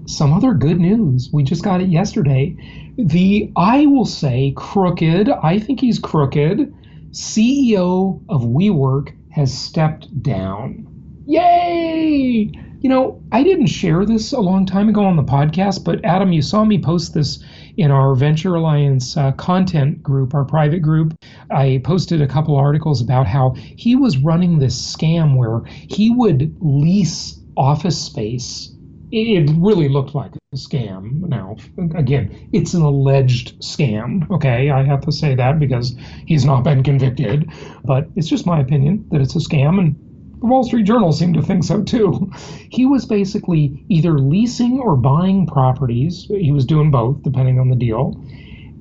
some 0.06 0.32
other 0.32 0.54
good 0.54 0.80
news. 0.80 1.28
We 1.34 1.42
just 1.42 1.62
got 1.62 1.82
it 1.82 1.90
yesterday. 1.90 2.56
The, 2.96 3.52
I 3.56 3.84
will 3.84 4.06
say, 4.06 4.54
crooked, 4.56 5.28
I 5.28 5.58
think 5.58 5.80
he's 5.80 5.98
crooked, 5.98 6.74
CEO 7.10 8.22
of 8.30 8.40
WeWork 8.40 9.14
has 9.32 9.52
stepped 9.52 10.22
down. 10.22 10.86
Yay! 11.26 12.52
You 12.80 12.88
know, 12.88 13.22
I 13.30 13.42
didn't 13.42 13.66
share 13.66 14.06
this 14.06 14.32
a 14.32 14.40
long 14.40 14.64
time 14.64 14.88
ago 14.88 15.04
on 15.04 15.16
the 15.16 15.22
podcast, 15.22 15.84
but 15.84 16.02
Adam, 16.02 16.32
you 16.32 16.40
saw 16.40 16.64
me 16.64 16.80
post 16.80 17.12
this 17.12 17.44
in 17.76 17.90
our 17.90 18.14
Venture 18.14 18.54
Alliance 18.54 19.18
uh, 19.18 19.32
content 19.32 20.02
group, 20.02 20.34
our 20.34 20.46
private 20.46 20.80
group. 20.80 21.14
I 21.50 21.82
posted 21.84 22.22
a 22.22 22.26
couple 22.26 22.56
articles 22.56 23.02
about 23.02 23.26
how 23.26 23.50
he 23.50 23.96
was 23.96 24.16
running 24.16 24.58
this 24.58 24.96
scam 24.96 25.36
where 25.36 25.60
he 25.66 26.10
would 26.10 26.56
lease 26.60 27.38
office 27.54 28.00
space. 28.00 28.74
It 29.12 29.50
really 29.58 29.90
looked 29.90 30.14
like 30.14 30.32
a 30.36 30.56
scam. 30.56 31.28
Now, 31.28 31.56
again, 31.94 32.48
it's 32.54 32.72
an 32.72 32.80
alleged 32.80 33.60
scam. 33.60 34.30
Okay, 34.30 34.70
I 34.70 34.84
have 34.84 35.02
to 35.02 35.12
say 35.12 35.34
that 35.34 35.58
because 35.58 35.94
he's 36.24 36.46
not 36.46 36.64
been 36.64 36.82
convicted, 36.82 37.52
but 37.84 38.06
it's 38.16 38.28
just 38.28 38.46
my 38.46 38.58
opinion 38.58 39.04
that 39.10 39.20
it's 39.20 39.36
a 39.36 39.40
scam, 39.40 39.78
and 39.78 40.09
the 40.40 40.46
Wall 40.46 40.64
Street 40.64 40.84
Journal 40.86 41.12
seemed 41.12 41.34
to 41.34 41.42
think 41.42 41.64
so 41.64 41.82
too. 41.82 42.30
He 42.70 42.86
was 42.86 43.04
basically 43.04 43.84
either 43.88 44.20
leasing 44.20 44.78
or 44.78 44.96
buying 44.96 45.44
properties. 45.44 46.26
He 46.28 46.52
was 46.52 46.64
doing 46.64 46.92
both, 46.92 47.20
depending 47.22 47.58
on 47.58 47.68
the 47.68 47.74
deal, 47.74 48.14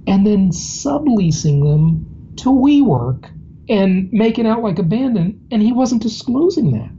and 0.06 0.26
then 0.26 0.52
subleasing 0.52 1.64
them 1.64 2.34
to 2.38 2.50
WeWork 2.50 3.32
and 3.68 4.14
making 4.14 4.46
out 4.46 4.62
like 4.62 4.78
abandoned, 4.78 5.48
and 5.50 5.64
he 5.64 5.72
wasn't 5.72 6.04
disclosing 6.04 6.72
that. 6.74 6.92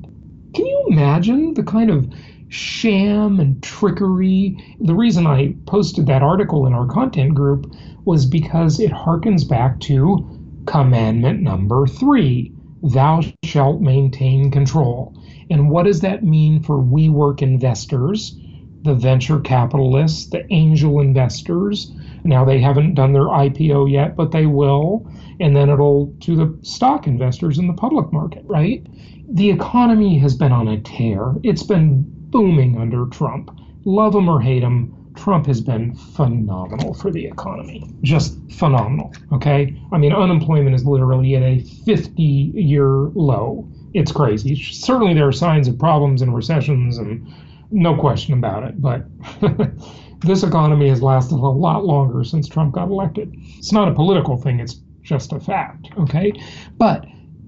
Can 0.53 0.67
you 0.67 0.87
imagine 0.89 1.55
the 1.55 1.63
kind 1.63 1.91
of 1.91 2.13
sham 2.49 3.39
and 3.39 3.63
trickery? 3.63 4.77
The 4.81 4.95
reason 4.95 5.29
I 5.29 5.55
posted 5.67 6.07
that 6.07 6.25
article 6.25 6.67
in 6.67 6.73
our 6.73 6.87
content 6.87 7.35
group 7.35 7.73
was 8.05 8.27
because 8.27 8.81
it 8.81 8.91
harkens 8.91 9.49
back 9.49 9.79
to 9.83 10.29
commandment 10.67 11.41
number 11.41 11.87
three 11.87 12.53
thou 12.83 13.21
shalt 13.45 13.81
maintain 13.81 14.51
control. 14.51 15.15
And 15.51 15.71
what 15.71 15.85
does 15.85 16.01
that 16.01 16.25
mean 16.25 16.63
for 16.63 16.79
WeWork 16.79 17.43
investors, 17.43 18.37
the 18.83 18.95
venture 18.95 19.41
capitalists, 19.41 20.27
the 20.27 20.51
angel 20.53 21.01
investors? 21.01 21.93
Now 22.25 22.45
they 22.45 22.61
haven't 22.61 22.95
done 22.95 23.13
their 23.13 23.25
IPO 23.25 23.91
yet, 23.91 24.17
but 24.17 24.31
they 24.31 24.47
will. 24.47 25.11
And 25.41 25.57
then 25.57 25.71
it'll 25.71 26.15
to 26.21 26.37
the 26.37 26.59
stock 26.63 27.07
investors 27.07 27.59
in 27.59 27.67
the 27.67 27.75
public 27.75 28.13
market, 28.13 28.45
right? 28.47 28.87
The 29.33 29.51
economy 29.51 30.19
has 30.19 30.35
been 30.35 30.53
on 30.53 30.69
a 30.69 30.81
tear. 30.81 31.35
It's 31.43 31.63
been 31.63 32.05
booming 32.07 32.79
under 32.79 33.07
Trump. 33.07 33.51
Love 33.85 34.15
him 34.15 34.29
or 34.29 34.41
hate 34.41 34.63
him, 34.63 34.95
Trump 35.17 35.47
has 35.47 35.61
been 35.61 35.95
phenomenal 35.95 36.95
for 36.95 37.11
the 37.11 37.27
economy. 37.27 37.95
Just 38.03 38.39
phenomenal. 38.53 39.13
Okay. 39.33 39.81
I 39.93 39.99
mean, 39.99 40.13
unemployment 40.13 40.75
is 40.75 40.85
literally 40.85 41.35
at 41.37 41.43
a 41.43 41.61
50 41.61 42.23
year 42.23 42.87
low. 42.87 43.69
It's 43.95 44.13
crazy. 44.13 44.55
Certainly, 44.55 45.15
there 45.15 45.27
are 45.27 45.33
signs 45.33 45.69
of 45.69 45.79
problems 45.79 46.23
and 46.23 46.35
recessions, 46.35 46.99
and 46.99 47.27
no 47.71 47.97
question 47.97 48.35
about 48.35 48.63
it. 48.65 48.81
But 48.81 49.05
this 50.21 50.43
economy 50.43 50.89
has 50.89 51.03
lasted 51.03 51.37
a 51.37 51.49
lot 51.49 51.85
longer 51.85 52.23
since 52.25 52.49
Trump 52.49 52.75
got 52.75 52.89
elected. 52.89 53.35
It's 53.35 53.73
not 53.73 53.89
a 53.89 53.95
political 53.95 54.37
thing, 54.37 54.61
it's 54.61 54.81
just 55.03 55.33
a 55.33 55.41
fact. 55.41 55.89
Okay. 55.99 56.33
But 56.77 57.05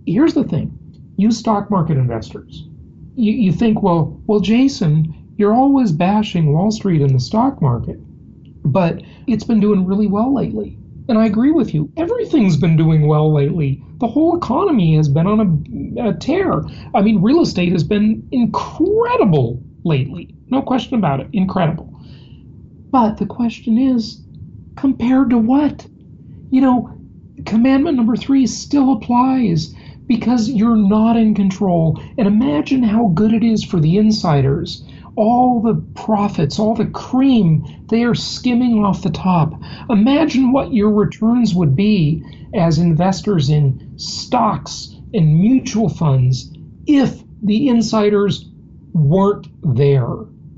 here's 0.07 0.35
the 0.35 0.45
thing 0.45 0.79
you 1.17 1.31
stock 1.31 1.71
market 1.71 1.97
investors, 1.97 2.67
you, 3.15 3.33
you 3.33 3.53
think, 3.53 3.83
well, 3.83 4.21
well, 4.27 4.41
Jason, 4.41 5.15
you're 5.43 5.53
always 5.53 5.91
bashing 5.91 6.53
Wall 6.53 6.71
Street 6.71 7.03
and 7.03 7.13
the 7.13 7.19
stock 7.19 7.61
market, 7.61 7.99
but 8.65 9.03
it's 9.27 9.43
been 9.43 9.59
doing 9.59 9.85
really 9.85 10.07
well 10.07 10.33
lately. 10.33 10.79
And 11.09 11.19
I 11.19 11.27
agree 11.27 11.51
with 11.51 11.75
you. 11.75 11.91
Everything's 11.97 12.57
been 12.57 12.77
doing 12.77 13.09
well 13.09 13.35
lately. 13.35 13.83
The 13.99 14.07
whole 14.07 14.37
economy 14.37 14.95
has 14.95 15.09
been 15.09 15.27
on 15.27 15.97
a, 15.99 16.11
a 16.11 16.15
tear. 16.15 16.63
I 16.95 17.03
mean, 17.03 17.21
real 17.21 17.41
estate 17.41 17.73
has 17.73 17.83
been 17.83 18.29
incredible 18.31 19.61
lately. 19.83 20.33
No 20.47 20.63
question 20.63 20.95
about 20.97 21.19
it. 21.19 21.27
Incredible. 21.33 21.93
But 22.93 23.17
the 23.17 23.27
question 23.27 23.79
is, 23.79 24.23
compared 24.77 25.31
to 25.31 25.39
what? 25.39 25.85
You 26.51 26.61
know, 26.61 26.97
commandment 27.47 27.97
number 27.97 28.15
three 28.15 28.47
still 28.47 28.93
applies 28.93 29.75
because 30.07 30.51
you're 30.51 30.77
not 30.77 31.17
in 31.17 31.35
control. 31.35 32.01
And 32.17 32.29
imagine 32.29 32.85
how 32.85 33.09
good 33.09 33.33
it 33.33 33.43
is 33.43 33.65
for 33.65 33.81
the 33.81 33.97
insiders 33.97 34.85
all 35.17 35.61
the 35.61 35.75
profits, 35.95 36.59
all 36.59 36.75
the 36.75 36.87
cream, 36.87 37.85
they 37.89 38.03
are 38.05 38.15
skimming 38.15 38.85
off 38.85 39.03
the 39.03 39.11
top. 39.11 39.55
Imagine 39.91 40.53
what 40.53 40.73
your 40.73 40.91
returns 40.91 41.55
would 41.55 41.77
be 41.77 42.25
as 42.55 42.79
investors 42.79 43.51
in 43.51 43.99
stocks 43.99 44.95
and 45.15 45.41
mutual 45.41 45.89
funds 45.89 46.51
if 46.87 47.23
the 47.43 47.69
insiders 47.69 48.49
weren't 48.93 49.49
there 49.63 50.09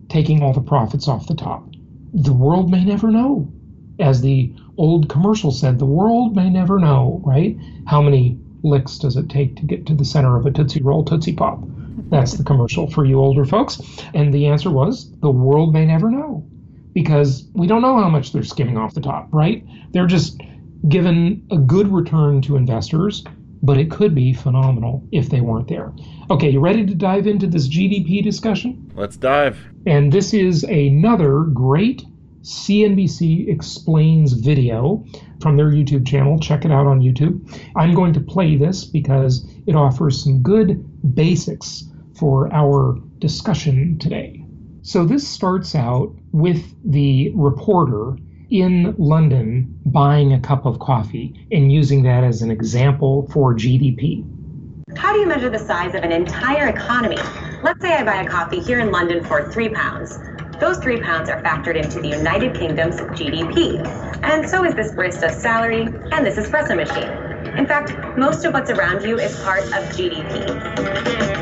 taking 0.08 0.42
all 0.42 0.52
the 0.52 0.60
profits 0.60 1.08
off 1.08 1.26
the 1.26 1.34
top. 1.34 1.68
The 2.12 2.32
world 2.32 2.70
may 2.70 2.84
never 2.84 3.10
know. 3.10 3.50
As 3.98 4.20
the 4.20 4.52
old 4.76 5.08
commercial 5.08 5.50
said, 5.50 5.78
the 5.78 5.86
world 5.86 6.36
may 6.36 6.50
never 6.50 6.78
know, 6.78 7.20
right? 7.24 7.56
How 7.86 8.02
many 8.02 8.38
licks 8.62 8.98
does 8.98 9.16
it 9.16 9.28
take 9.28 9.56
to 9.56 9.64
get 9.64 9.86
to 9.86 9.94
the 9.94 10.04
center 10.04 10.36
of 10.36 10.46
a 10.46 10.50
Tootsie 10.50 10.82
Roll 10.82 11.04
Tootsie 11.04 11.34
Pop? 11.34 11.62
That's 12.10 12.34
the 12.34 12.44
commercial 12.44 12.90
for 12.90 13.04
you 13.04 13.18
older 13.18 13.44
folks. 13.44 13.80
And 14.14 14.32
the 14.32 14.46
answer 14.46 14.70
was 14.70 15.10
the 15.20 15.30
world 15.30 15.72
may 15.72 15.86
never 15.86 16.10
know 16.10 16.46
because 16.92 17.48
we 17.54 17.66
don't 17.66 17.82
know 17.82 17.98
how 17.98 18.08
much 18.08 18.32
they're 18.32 18.44
skimming 18.44 18.78
off 18.78 18.94
the 18.94 19.00
top, 19.00 19.28
right? 19.32 19.66
They're 19.92 20.06
just 20.06 20.40
given 20.88 21.46
a 21.50 21.58
good 21.58 21.88
return 21.88 22.40
to 22.42 22.56
investors, 22.56 23.24
but 23.62 23.78
it 23.78 23.90
could 23.90 24.14
be 24.14 24.32
phenomenal 24.32 25.06
if 25.10 25.30
they 25.30 25.40
weren't 25.40 25.68
there. 25.68 25.92
Okay, 26.30 26.50
you 26.50 26.60
ready 26.60 26.86
to 26.86 26.94
dive 26.94 27.26
into 27.26 27.46
this 27.46 27.68
GDP 27.68 28.22
discussion? 28.22 28.92
Let's 28.94 29.16
dive. 29.16 29.58
And 29.86 30.12
this 30.12 30.34
is 30.34 30.62
another 30.64 31.40
great 31.40 32.04
CNBC 32.42 33.48
Explains 33.48 34.34
video 34.34 35.04
from 35.40 35.56
their 35.56 35.70
YouTube 35.70 36.06
channel. 36.06 36.38
Check 36.38 36.64
it 36.64 36.70
out 36.70 36.86
on 36.86 37.00
YouTube. 37.00 37.40
I'm 37.74 37.94
going 37.94 38.12
to 38.12 38.20
play 38.20 38.56
this 38.56 38.84
because 38.84 39.46
it 39.66 39.74
offers 39.74 40.22
some 40.22 40.42
good 40.42 41.14
basics 41.14 41.84
for 42.16 42.52
our 42.52 42.98
discussion 43.18 43.98
today. 43.98 44.44
So, 44.82 45.04
this 45.04 45.26
starts 45.26 45.74
out 45.74 46.14
with 46.32 46.74
the 46.84 47.32
reporter 47.34 48.16
in 48.50 48.94
London 48.98 49.78
buying 49.86 50.32
a 50.32 50.40
cup 50.40 50.66
of 50.66 50.78
coffee 50.78 51.46
and 51.50 51.72
using 51.72 52.02
that 52.02 52.22
as 52.22 52.42
an 52.42 52.50
example 52.50 53.28
for 53.32 53.54
GDP. 53.54 54.24
How 54.96 55.12
do 55.12 55.20
you 55.20 55.26
measure 55.26 55.50
the 55.50 55.58
size 55.58 55.94
of 55.94 56.04
an 56.04 56.12
entire 56.12 56.68
economy? 56.68 57.16
Let's 57.62 57.80
say 57.80 57.94
I 57.94 58.04
buy 58.04 58.22
a 58.22 58.28
coffee 58.28 58.60
here 58.60 58.78
in 58.78 58.92
London 58.92 59.24
for 59.24 59.50
three 59.50 59.70
pounds. 59.70 60.18
Those 60.60 60.78
three 60.78 61.00
pounds 61.00 61.28
are 61.28 61.42
factored 61.42 61.82
into 61.82 62.00
the 62.00 62.08
United 62.08 62.54
Kingdom's 62.54 62.96
GDP. 62.96 63.84
And 64.22 64.48
so 64.48 64.64
is 64.64 64.74
this 64.74 64.92
barista's 64.92 65.40
salary 65.40 65.82
and 66.12 66.24
this 66.24 66.36
espresso 66.36 66.76
machine. 66.76 67.34
In 67.58 67.66
fact, 67.66 67.92
most 68.16 68.44
of 68.44 68.52
what's 68.52 68.70
around 68.70 69.02
you 69.02 69.18
is 69.18 69.34
part 69.40 69.62
of 69.64 69.84
GDP. 69.96 71.33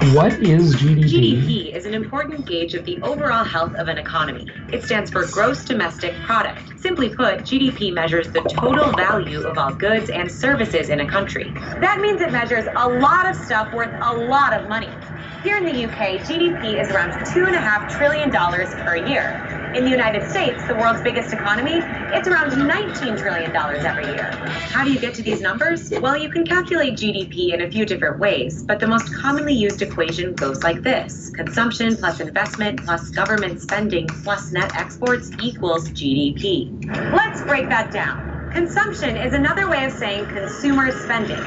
What 0.00 0.32
is 0.40 0.76
GDP? 0.76 1.04
GDP 1.04 1.76
is 1.76 1.84
an 1.84 1.92
important 1.92 2.46
gauge 2.46 2.72
of 2.72 2.86
the 2.86 2.98
overall 3.02 3.44
health 3.44 3.74
of 3.74 3.86
an 3.86 3.98
economy. 3.98 4.48
It 4.72 4.82
stands 4.82 5.10
for 5.10 5.26
Gross 5.26 5.62
Domestic 5.62 6.14
Product. 6.22 6.58
Simply 6.80 7.10
put, 7.10 7.40
GDP 7.40 7.92
measures 7.92 8.32
the 8.32 8.40
total 8.40 8.92
value 8.92 9.42
of 9.42 9.58
all 9.58 9.74
goods 9.74 10.08
and 10.08 10.32
services 10.32 10.88
in 10.88 11.00
a 11.00 11.06
country. 11.06 11.52
That 11.80 12.00
means 12.00 12.22
it 12.22 12.32
measures 12.32 12.64
a 12.76 12.88
lot 12.88 13.28
of 13.28 13.36
stuff 13.36 13.74
worth 13.74 13.94
a 14.00 14.14
lot 14.14 14.54
of 14.54 14.70
money. 14.70 14.90
Here 15.42 15.56
in 15.56 15.64
the 15.64 15.84
UK, 15.86 16.20
GDP 16.20 16.78
is 16.78 16.90
around 16.90 17.12
$2.5 17.12 17.88
trillion 17.96 18.30
per 18.30 18.96
year. 18.96 19.72
In 19.74 19.84
the 19.84 19.90
United 19.90 20.28
States, 20.28 20.62
the 20.66 20.74
world's 20.74 21.00
biggest 21.00 21.32
economy, 21.32 21.80
it's 22.12 22.28
around 22.28 22.50
$19 22.50 23.18
trillion 23.18 23.56
every 23.56 24.04
year. 24.04 24.32
How 24.68 24.84
do 24.84 24.92
you 24.92 24.98
get 24.98 25.14
to 25.14 25.22
these 25.22 25.40
numbers? 25.40 25.90
Well, 25.92 26.18
you 26.18 26.28
can 26.28 26.44
calculate 26.44 26.92
GDP 26.92 27.54
in 27.54 27.62
a 27.62 27.70
few 27.70 27.86
different 27.86 28.18
ways, 28.18 28.62
but 28.62 28.80
the 28.80 28.86
most 28.86 29.14
commonly 29.14 29.54
used 29.54 29.80
equation 29.80 30.34
goes 30.34 30.62
like 30.62 30.82
this 30.82 31.30
consumption 31.30 31.96
plus 31.96 32.20
investment 32.20 32.84
plus 32.84 33.08
government 33.08 33.62
spending 33.62 34.08
plus 34.08 34.52
net 34.52 34.76
exports 34.76 35.30
equals 35.40 35.88
GDP. 35.88 36.84
Let's 37.14 37.40
break 37.40 37.70
that 37.70 37.90
down. 37.90 38.29
Consumption 38.52 39.16
is 39.16 39.32
another 39.32 39.68
way 39.68 39.84
of 39.84 39.92
saying 39.92 40.26
consumer 40.26 40.90
spending. 40.90 41.38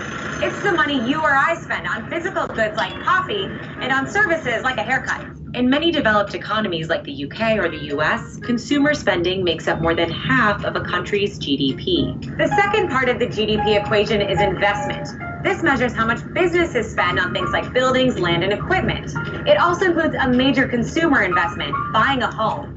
It's 0.42 0.62
the 0.64 0.72
money 0.72 1.06
you 1.06 1.22
or 1.22 1.36
I 1.36 1.56
spend 1.56 1.86
on 1.86 2.10
physical 2.10 2.48
goods 2.48 2.78
like 2.78 2.94
coffee 3.04 3.44
and 3.82 3.92
on 3.92 4.08
services 4.08 4.64
like 4.64 4.78
a 4.78 4.84
haircut. 4.84 5.26
In 5.54 5.70
many 5.70 5.92
developed 5.92 6.34
economies 6.34 6.88
like 6.88 7.04
the 7.04 7.26
UK 7.26 7.58
or 7.58 7.70
the 7.70 7.94
US, 7.94 8.38
consumer 8.38 8.94
spending 8.94 9.44
makes 9.44 9.68
up 9.68 9.82
more 9.82 9.94
than 9.94 10.10
half 10.10 10.64
of 10.64 10.78
a 10.78 10.82
country's 10.82 11.38
GDP. 11.38 12.38
The 12.38 12.48
second 12.48 12.90
part 12.90 13.10
of 13.10 13.20
the 13.20 13.28
GDP 13.28 13.80
equation 13.84 14.22
is 14.22 14.40
investment. 14.40 15.10
This 15.44 15.62
measures 15.62 15.94
how 15.94 16.06
much 16.06 16.22
businesses 16.34 16.90
spend 16.90 17.20
on 17.20 17.34
things 17.34 17.52
like 17.52 17.74
buildings, 17.74 18.18
land, 18.18 18.46
and 18.46 18.54
equipment. 18.54 19.12
It 19.46 19.58
also 19.58 19.88
includes 19.88 20.16
a 20.18 20.30
major 20.30 20.70
consumer 20.70 21.24
investment, 21.24 21.76
buying 21.92 22.24
a 22.24 22.34
home. 22.34 22.74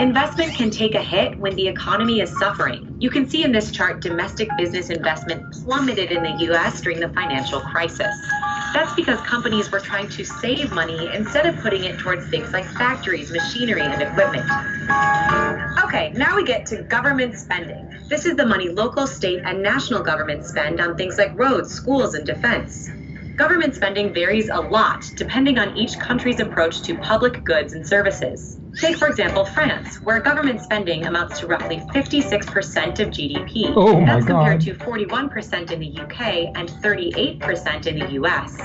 Investment 0.00 0.54
can 0.54 0.70
take 0.70 0.94
a 0.94 1.02
hit 1.02 1.38
when 1.38 1.54
the 1.56 1.68
economy 1.68 2.20
is 2.20 2.36
suffering. 2.38 2.96
You 2.98 3.10
can 3.10 3.28
see 3.28 3.44
in 3.44 3.52
this 3.52 3.70
chart 3.70 4.00
domestic 4.00 4.48
business 4.56 4.88
investment 4.88 5.52
plummeted 5.52 6.10
in 6.10 6.22
the 6.22 6.52
US 6.52 6.80
during 6.80 7.00
the 7.00 7.10
financial 7.10 7.60
crisis. 7.60 8.14
That's 8.72 8.92
because 8.94 9.20
companies 9.20 9.70
were 9.70 9.80
trying 9.80 10.08
to 10.08 10.24
save 10.24 10.72
money 10.72 11.10
instead 11.14 11.46
of 11.46 11.56
putting 11.58 11.84
it 11.84 11.98
towards 11.98 12.26
things 12.28 12.52
like 12.52 12.64
factories, 12.64 13.30
machinery, 13.30 13.82
and 13.82 14.02
equipment. 14.02 14.44
Okay, 15.84 16.12
now 16.16 16.34
we 16.34 16.44
get 16.44 16.66
to 16.66 16.82
government 16.82 17.38
spending. 17.38 17.88
This 18.08 18.24
is 18.24 18.36
the 18.36 18.46
money 18.46 18.70
local, 18.70 19.06
state, 19.06 19.42
and 19.44 19.62
national 19.62 20.02
governments 20.02 20.48
spend 20.48 20.80
on 20.80 20.96
things 20.96 21.18
like 21.18 21.38
roads, 21.38 21.70
schools, 21.72 22.14
and 22.14 22.26
defense. 22.26 22.88
Government 23.36 23.74
spending 23.74 24.14
varies 24.14 24.48
a 24.48 24.60
lot 24.60 25.10
depending 25.16 25.58
on 25.58 25.76
each 25.76 25.98
country's 25.98 26.38
approach 26.38 26.82
to 26.82 26.96
public 26.98 27.42
goods 27.42 27.72
and 27.72 27.84
services. 27.84 28.60
Take, 28.80 28.96
for 28.96 29.08
example, 29.08 29.44
France, 29.44 30.00
where 30.02 30.20
government 30.20 30.60
spending 30.60 31.06
amounts 31.06 31.40
to 31.40 31.48
roughly 31.48 31.78
56% 31.78 33.00
of 33.00 33.08
GDP. 33.08 33.72
Oh 33.74 34.00
my 34.00 34.14
That's 34.14 34.26
compared 34.26 34.64
God. 34.64 34.66
to 34.66 34.74
41% 34.74 35.72
in 35.72 35.80
the 35.80 35.98
UK 36.00 36.52
and 36.54 36.68
38% 36.68 37.86
in 37.86 37.98
the 37.98 38.12
US. 38.22 38.56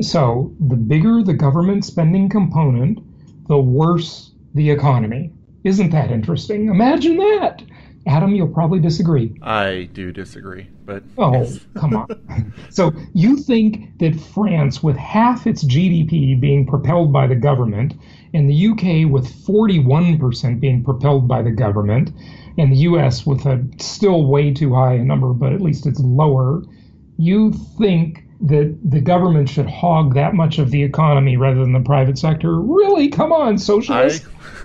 So 0.00 0.54
the 0.58 0.76
bigger 0.76 1.22
the 1.22 1.34
government 1.34 1.84
spending 1.84 2.30
component, 2.30 3.00
the 3.46 3.58
worse 3.58 4.32
the 4.54 4.70
economy. 4.70 5.32
Isn't 5.64 5.90
that 5.90 6.10
interesting? 6.10 6.68
Imagine 6.68 7.18
that. 7.18 7.62
Adam, 8.08 8.34
you'll 8.34 8.48
probably 8.48 8.80
disagree. 8.80 9.38
I 9.42 9.88
do 9.92 10.12
disagree, 10.12 10.68
but 10.86 11.02
Oh, 11.18 11.32
yes. 11.32 11.60
come 11.76 11.94
on. 11.94 12.54
So 12.70 12.92
you 13.12 13.36
think 13.36 13.98
that 13.98 14.18
France, 14.18 14.82
with 14.82 14.96
half 14.96 15.46
its 15.46 15.62
GDP 15.62 16.40
being 16.40 16.66
propelled 16.66 17.12
by 17.12 17.26
the 17.26 17.34
government, 17.34 17.94
and 18.32 18.48
the 18.48 18.68
UK 18.68 19.10
with 19.10 19.26
41% 19.46 20.60
being 20.60 20.82
propelled 20.84 21.28
by 21.28 21.42
the 21.42 21.50
government, 21.50 22.10
and 22.56 22.72
the 22.72 22.78
US 22.78 23.26
with 23.26 23.44
a 23.46 23.64
still 23.78 24.26
way 24.26 24.52
too 24.52 24.74
high 24.74 24.94
a 24.94 25.04
number, 25.04 25.32
but 25.32 25.52
at 25.52 25.60
least 25.60 25.86
it's 25.86 26.00
lower, 26.00 26.62
you 27.18 27.52
think 27.78 28.24
that 28.40 28.78
the 28.84 29.00
government 29.00 29.48
should 29.48 29.68
hog 29.68 30.14
that 30.14 30.34
much 30.34 30.58
of 30.58 30.70
the 30.70 30.82
economy 30.82 31.36
rather 31.36 31.60
than 31.60 31.72
the 31.72 31.80
private 31.80 32.16
sector? 32.18 32.60
Really? 32.60 33.08
Come 33.08 33.32
on, 33.32 33.54
I, 33.54 33.56
socialists. 33.56 34.26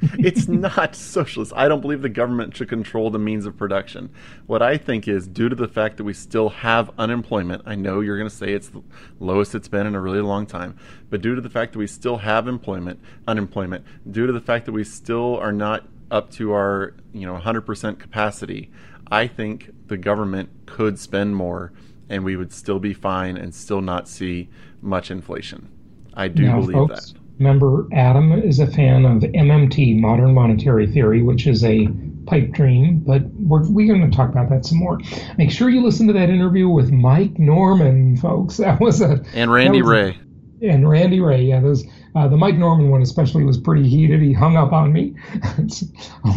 it's 0.18 0.48
not 0.48 0.94
socialist. 0.94 1.52
I 1.56 1.66
don't 1.68 1.80
believe 1.80 2.02
the 2.02 2.08
government 2.08 2.56
should 2.56 2.68
control 2.68 3.10
the 3.10 3.18
means 3.18 3.46
of 3.46 3.56
production. 3.56 4.10
What 4.46 4.62
I 4.62 4.76
think 4.76 5.08
is 5.08 5.26
due 5.26 5.48
to 5.48 5.56
the 5.56 5.68
fact 5.68 5.96
that 5.96 6.04
we 6.04 6.12
still 6.12 6.50
have 6.50 6.90
unemployment, 6.98 7.62
I 7.66 7.74
know 7.74 8.00
you're 8.00 8.18
going 8.18 8.30
to 8.30 8.34
say 8.34 8.52
it's 8.52 8.68
the 8.68 8.82
lowest 9.18 9.54
it's 9.54 9.68
been 9.68 9.86
in 9.86 9.94
a 9.94 10.00
really 10.00 10.20
long 10.20 10.46
time, 10.46 10.78
but 11.10 11.20
due 11.20 11.34
to 11.34 11.40
the 11.40 11.50
fact 11.50 11.72
that 11.72 11.78
we 11.78 11.86
still 11.86 12.18
have 12.18 12.46
employment, 12.46 13.00
unemployment, 13.26 13.84
due 14.10 14.26
to 14.26 14.32
the 14.32 14.40
fact 14.40 14.66
that 14.66 14.72
we 14.72 14.84
still 14.84 15.36
are 15.36 15.52
not 15.52 15.86
up 16.10 16.30
to 16.30 16.52
our, 16.52 16.94
you 17.12 17.26
know, 17.26 17.36
100% 17.36 17.98
capacity, 17.98 18.70
I 19.10 19.26
think 19.26 19.70
the 19.88 19.96
government 19.96 20.50
could 20.66 20.98
spend 20.98 21.34
more 21.34 21.72
and 22.08 22.24
we 22.24 22.36
would 22.36 22.52
still 22.52 22.78
be 22.78 22.94
fine 22.94 23.36
and 23.36 23.54
still 23.54 23.80
not 23.80 24.08
see 24.08 24.48
much 24.80 25.10
inflation. 25.10 25.70
I 26.14 26.28
do 26.28 26.44
now, 26.44 26.60
believe 26.60 26.74
folks, 26.74 27.12
that. 27.12 27.20
Remember, 27.38 27.86
Adam 27.92 28.32
is 28.32 28.58
a 28.58 28.66
fan 28.66 29.04
of 29.04 29.22
MMT, 29.22 29.98
modern 30.00 30.34
monetary 30.34 30.86
theory, 30.86 31.22
which 31.22 31.46
is 31.46 31.62
a 31.64 31.88
pipe 32.26 32.50
dream, 32.52 32.98
but 33.00 33.22
we're, 33.34 33.68
we're 33.70 33.86
going 33.94 34.10
to 34.10 34.14
talk 34.16 34.28
about 34.30 34.50
that 34.50 34.66
some 34.66 34.78
more. 34.78 34.98
Make 35.38 35.50
sure 35.50 35.70
you 35.70 35.82
listen 35.82 36.06
to 36.08 36.12
that 36.14 36.30
interview 36.30 36.68
with 36.68 36.90
Mike 36.90 37.38
Norman, 37.38 38.16
folks. 38.16 38.56
That 38.68 38.80
was 38.80 39.00
a. 39.00 39.22
And 39.34 39.52
Randy 39.52 39.78
that 39.80 39.84
was 39.84 39.90
a- 39.92 39.94
Wray. 39.94 40.18
and 40.62 40.88
Randy 40.88 41.20
Wray. 41.20 41.42
Yeah, 41.44 41.60
those 41.60 41.84
uh, 42.16 42.26
the 42.26 42.36
Mike 42.36 42.56
Norman 42.56 42.90
one 42.90 43.02
especially 43.02 43.44
was 43.44 43.56
pretty 43.56 43.88
heated. 43.88 44.20
He 44.20 44.32
hung 44.32 44.56
up 44.56 44.72
on 44.72 44.92
me. 44.92 45.14
it's 45.58 45.84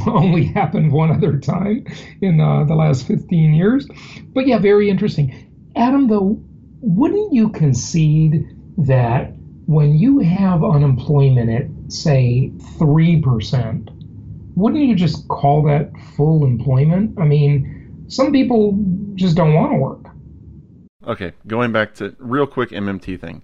only 0.08 0.46
happened 0.46 0.92
one 0.92 1.12
other 1.12 1.40
time 1.40 1.86
in 2.22 2.40
uh, 2.40 2.64
the 2.66 2.76
last 2.76 3.08
15 3.08 3.54
years, 3.56 3.88
but 4.34 4.46
yeah, 4.46 4.60
very 4.60 4.90
interesting. 4.90 5.48
Adam, 5.76 6.08
though, 6.08 6.38
wouldn't 6.82 7.34
you 7.34 7.50
concede 7.50 8.46
that 8.78 9.34
when 9.72 9.98
you 9.98 10.20
have 10.20 10.64
unemployment 10.64 11.50
at 11.50 11.92
say 11.92 12.52
three 12.78 13.22
percent, 13.22 13.90
wouldn't 14.56 14.84
you 14.84 14.96
just 14.96 15.28
call 15.30 15.64
that 15.64 15.90
full 16.18 16.46
employment? 16.46 17.18
I 17.18 17.24
mean, 17.24 18.06
some 18.10 18.34
people 18.34 18.78
just 19.16 19.38
don't 19.38 19.54
want 19.54 19.72
to 19.72 19.78
work. 19.78 20.06
Okay, 21.08 21.32
going 21.48 21.72
back 21.72 21.96
to 21.96 22.16
real 22.20 22.46
quick 22.46 22.70
MMT 22.72 23.20
thing. 23.20 23.44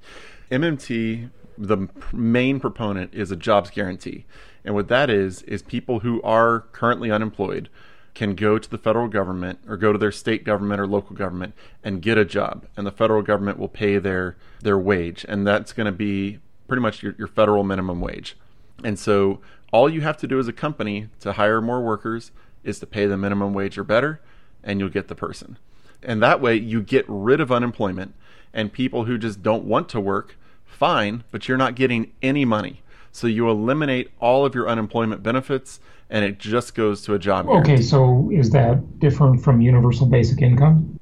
MMT, 0.51 1.29
the 1.57 1.87
main 2.11 2.59
proponent 2.59 3.13
is 3.13 3.31
a 3.31 3.35
jobs 3.37 3.69
guarantee. 3.69 4.25
And 4.65 4.75
what 4.75 4.89
that 4.89 5.09
is, 5.09 5.43
is 5.43 5.61
people 5.61 5.99
who 6.01 6.21
are 6.23 6.65
currently 6.73 7.09
unemployed 7.09 7.69
can 8.17 8.33
go 8.33 8.57
to 8.57 8.67
the 8.67 8.79
federal 8.79 9.07
government 9.07 9.59
or 9.67 9.77
go 9.77 9.93
to 9.93 9.99
their 9.99 10.11
state 10.11 10.43
government 10.43 10.81
or 10.81 10.87
local 10.87 11.15
government 11.15 11.53
and 11.83 12.01
get 12.01 12.17
a 12.17 12.25
job. 12.25 12.65
And 12.75 12.87
the 12.87 12.91
federal 12.91 13.21
government 13.21 13.59
will 13.59 13.67
pay 13.67 13.99
their, 13.99 14.35
their 14.59 14.77
wage. 14.77 15.23
And 15.29 15.45
that's 15.45 15.71
going 15.71 15.85
to 15.85 15.91
be 15.91 16.39
pretty 16.67 16.81
much 16.81 17.03
your, 17.03 17.13
your 17.19 17.27
federal 17.27 17.63
minimum 17.63 18.01
wage. 18.01 18.35
And 18.83 18.97
so 18.97 19.39
all 19.71 19.87
you 19.87 20.01
have 20.01 20.17
to 20.17 20.27
do 20.27 20.39
as 20.39 20.47
a 20.47 20.53
company 20.53 21.09
to 21.19 21.33
hire 21.33 21.61
more 21.61 21.79
workers 21.79 22.31
is 22.63 22.79
to 22.79 22.87
pay 22.87 23.05
the 23.05 23.17
minimum 23.17 23.53
wage 23.53 23.77
or 23.77 23.83
better, 23.83 24.19
and 24.63 24.79
you'll 24.79 24.89
get 24.89 25.09
the 25.09 25.15
person. 25.15 25.59
And 26.01 26.19
that 26.23 26.41
way 26.41 26.55
you 26.55 26.81
get 26.81 27.05
rid 27.07 27.39
of 27.39 27.51
unemployment 27.51 28.15
and 28.51 28.73
people 28.73 29.05
who 29.05 29.19
just 29.19 29.43
don't 29.43 29.65
want 29.65 29.89
to 29.89 29.99
work, 29.99 30.35
fine, 30.65 31.23
but 31.29 31.47
you're 31.47 31.55
not 31.55 31.75
getting 31.75 32.13
any 32.23 32.45
money. 32.45 32.81
So 33.11 33.27
you 33.27 33.47
eliminate 33.47 34.09
all 34.19 34.43
of 34.43 34.55
your 34.55 34.67
unemployment 34.67 35.21
benefits 35.21 35.79
and 36.09 36.23
it 36.23 36.39
just 36.39 36.75
goes 36.75 37.01
to 37.03 37.13
a 37.13 37.19
job 37.19 37.47
Okay, 37.47 37.81
so 37.81 38.29
is 38.33 38.51
that 38.51 38.99
different 38.99 39.43
from 39.43 39.61
universal 39.61 40.05
basic 40.05 40.41
income? 40.41 40.99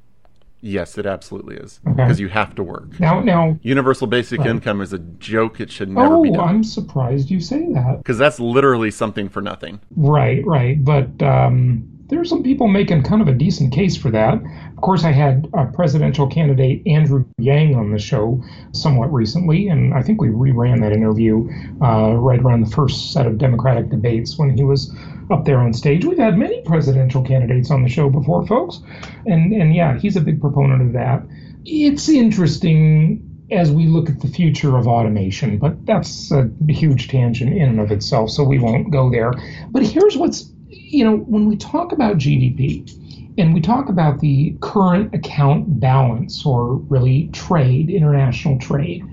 Yes, 0.62 0.98
it 0.98 1.06
absolutely 1.06 1.58
is. 1.58 1.80
Okay. 1.86 1.96
Because 1.96 2.20
you 2.20 2.28
have 2.30 2.56
to 2.56 2.64
work. 2.64 3.00
Now, 3.00 3.20
now, 3.20 3.60
Universal 3.62 4.08
basic 4.08 4.40
Right. 4.40 4.50
income 4.50 4.82
is 4.82 4.94
a 4.94 4.98
joke. 4.98 5.60
It 5.60 5.70
should 5.70 5.90
never 5.90 6.20
be 6.20 6.30
oh, 6.32 6.38
done. 6.38 6.50
I'm 6.50 6.64
surprised 6.64 7.30
you 7.30 7.40
say 7.40 7.72
that. 7.74 8.00
Because 8.00 8.18
that's 8.18 8.40
literally 8.40 8.90
something 8.90 9.30
for 9.30 9.42
nothing. 9.42 9.80
Right, 9.96 10.44
right. 10.44 10.84
But 10.84 11.22
um, 11.22 11.88
there 12.08 12.20
are 12.20 12.26
some 12.26 12.44
people 12.44 12.68
making 12.68 13.04
kind 13.04 13.22
of 13.22 13.28
a 13.28 13.34
decent 13.34 13.74
case 13.74 13.96
for 13.96 14.12
that. 14.12 14.36
Of 14.36 14.82
course, 14.82 15.04
I 15.04 15.12
had 15.12 15.50
uh, 15.54 15.66
presidential 15.66 16.28
candidate 16.28 16.86
Andrew 16.86 17.26
Yang 17.38 17.76
on 17.76 17.92
the 17.92 18.00
show 18.00 18.44
somewhat 18.74 19.12
recently, 19.12 19.68
and 19.68 19.94
I 19.94 20.02
think 20.02 20.22
we 20.22 20.28
reran 20.28 20.82
that 20.82 20.92
interview 20.92 21.50
uh, 21.82 22.14
right 22.14 22.40
around 22.40 22.62
the 22.62 22.76
first 22.76 23.12
set 23.12 23.26
of 23.26 23.38
Democratic 23.38 23.90
debates 23.90 24.38
when 24.38 24.56
he 24.56 24.64
was 24.64 24.94
up 25.32 25.46
there 25.46 25.58
on 25.60 25.74
stage. 25.74 26.06
We've 26.06 26.18
had 26.18 26.38
many 26.38 26.62
presidential 26.62 27.24
candidates 27.24 27.72
on 27.72 27.82
the 27.82 27.90
show 27.90 28.10
before, 28.10 28.46
folks, 28.46 28.82
and 29.26 29.52
and 29.54 29.74
yeah, 29.74 29.98
he's 29.98 30.16
a 30.16 30.22
big 30.22 30.40
proponent 30.40 30.82
of 30.82 30.94
that. 30.94 31.24
It's 31.66 32.08
interesting 32.08 33.32
as 33.52 33.72
we 33.72 33.88
look 33.88 34.10
at 34.10 34.22
the 34.22 34.28
future 34.28 34.78
of 34.78 34.88
automation, 34.88 35.58
but 35.58 35.86
that's 35.86 36.32
a 36.32 36.50
huge 36.68 37.08
tangent 37.08 37.54
in 37.54 37.70
and 37.70 37.80
of 37.80 37.92
itself, 37.92 38.30
so 38.32 38.44
we 38.44 38.60
won't 38.60 38.92
go 38.92 39.10
there. 39.10 39.34
But 39.70 39.84
here's 39.84 40.18
what's, 40.18 40.52
you 40.88 41.04
know, 41.04 41.18
when 41.18 41.48
we 41.48 41.58
talk 41.58 41.92
about 41.92 42.18
GDP 42.18 42.90
and 43.38 43.54
we 43.54 43.62
talk 43.62 43.90
about 43.90 44.20
the 44.20 44.56
current 44.62 45.14
account 45.14 45.80
balance 45.80 46.46
or 46.46 46.76
really 46.76 47.28
trade, 47.34 47.90
international 47.90 48.60
trade, 48.60 49.04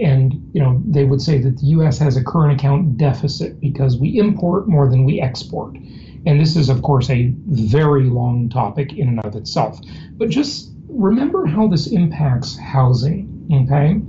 and 0.00 0.50
you 0.54 0.62
know 0.62 0.82
they 0.86 1.04
would 1.04 1.20
say 1.20 1.38
that 1.38 1.58
the 1.58 1.66
U.S. 1.66 1.98
has 1.98 2.16
a 2.16 2.24
current 2.24 2.58
account 2.58 2.96
deficit 2.96 3.60
because 3.60 3.98
we 3.98 4.18
import 4.18 4.66
more 4.66 4.88
than 4.88 5.04
we 5.04 5.20
export, 5.20 5.76
and 6.24 6.40
this 6.40 6.56
is 6.56 6.68
of 6.70 6.82
course 6.82 7.10
a 7.10 7.32
very 7.48 8.04
long 8.04 8.48
topic 8.48 8.94
in 8.94 9.08
and 9.08 9.20
of 9.20 9.36
itself. 9.36 9.78
But 10.12 10.30
just 10.30 10.70
remember 10.88 11.44
how 11.46 11.68
this 11.68 11.86
impacts 11.86 12.56
housing. 12.56 13.28
Okay, 13.52 14.00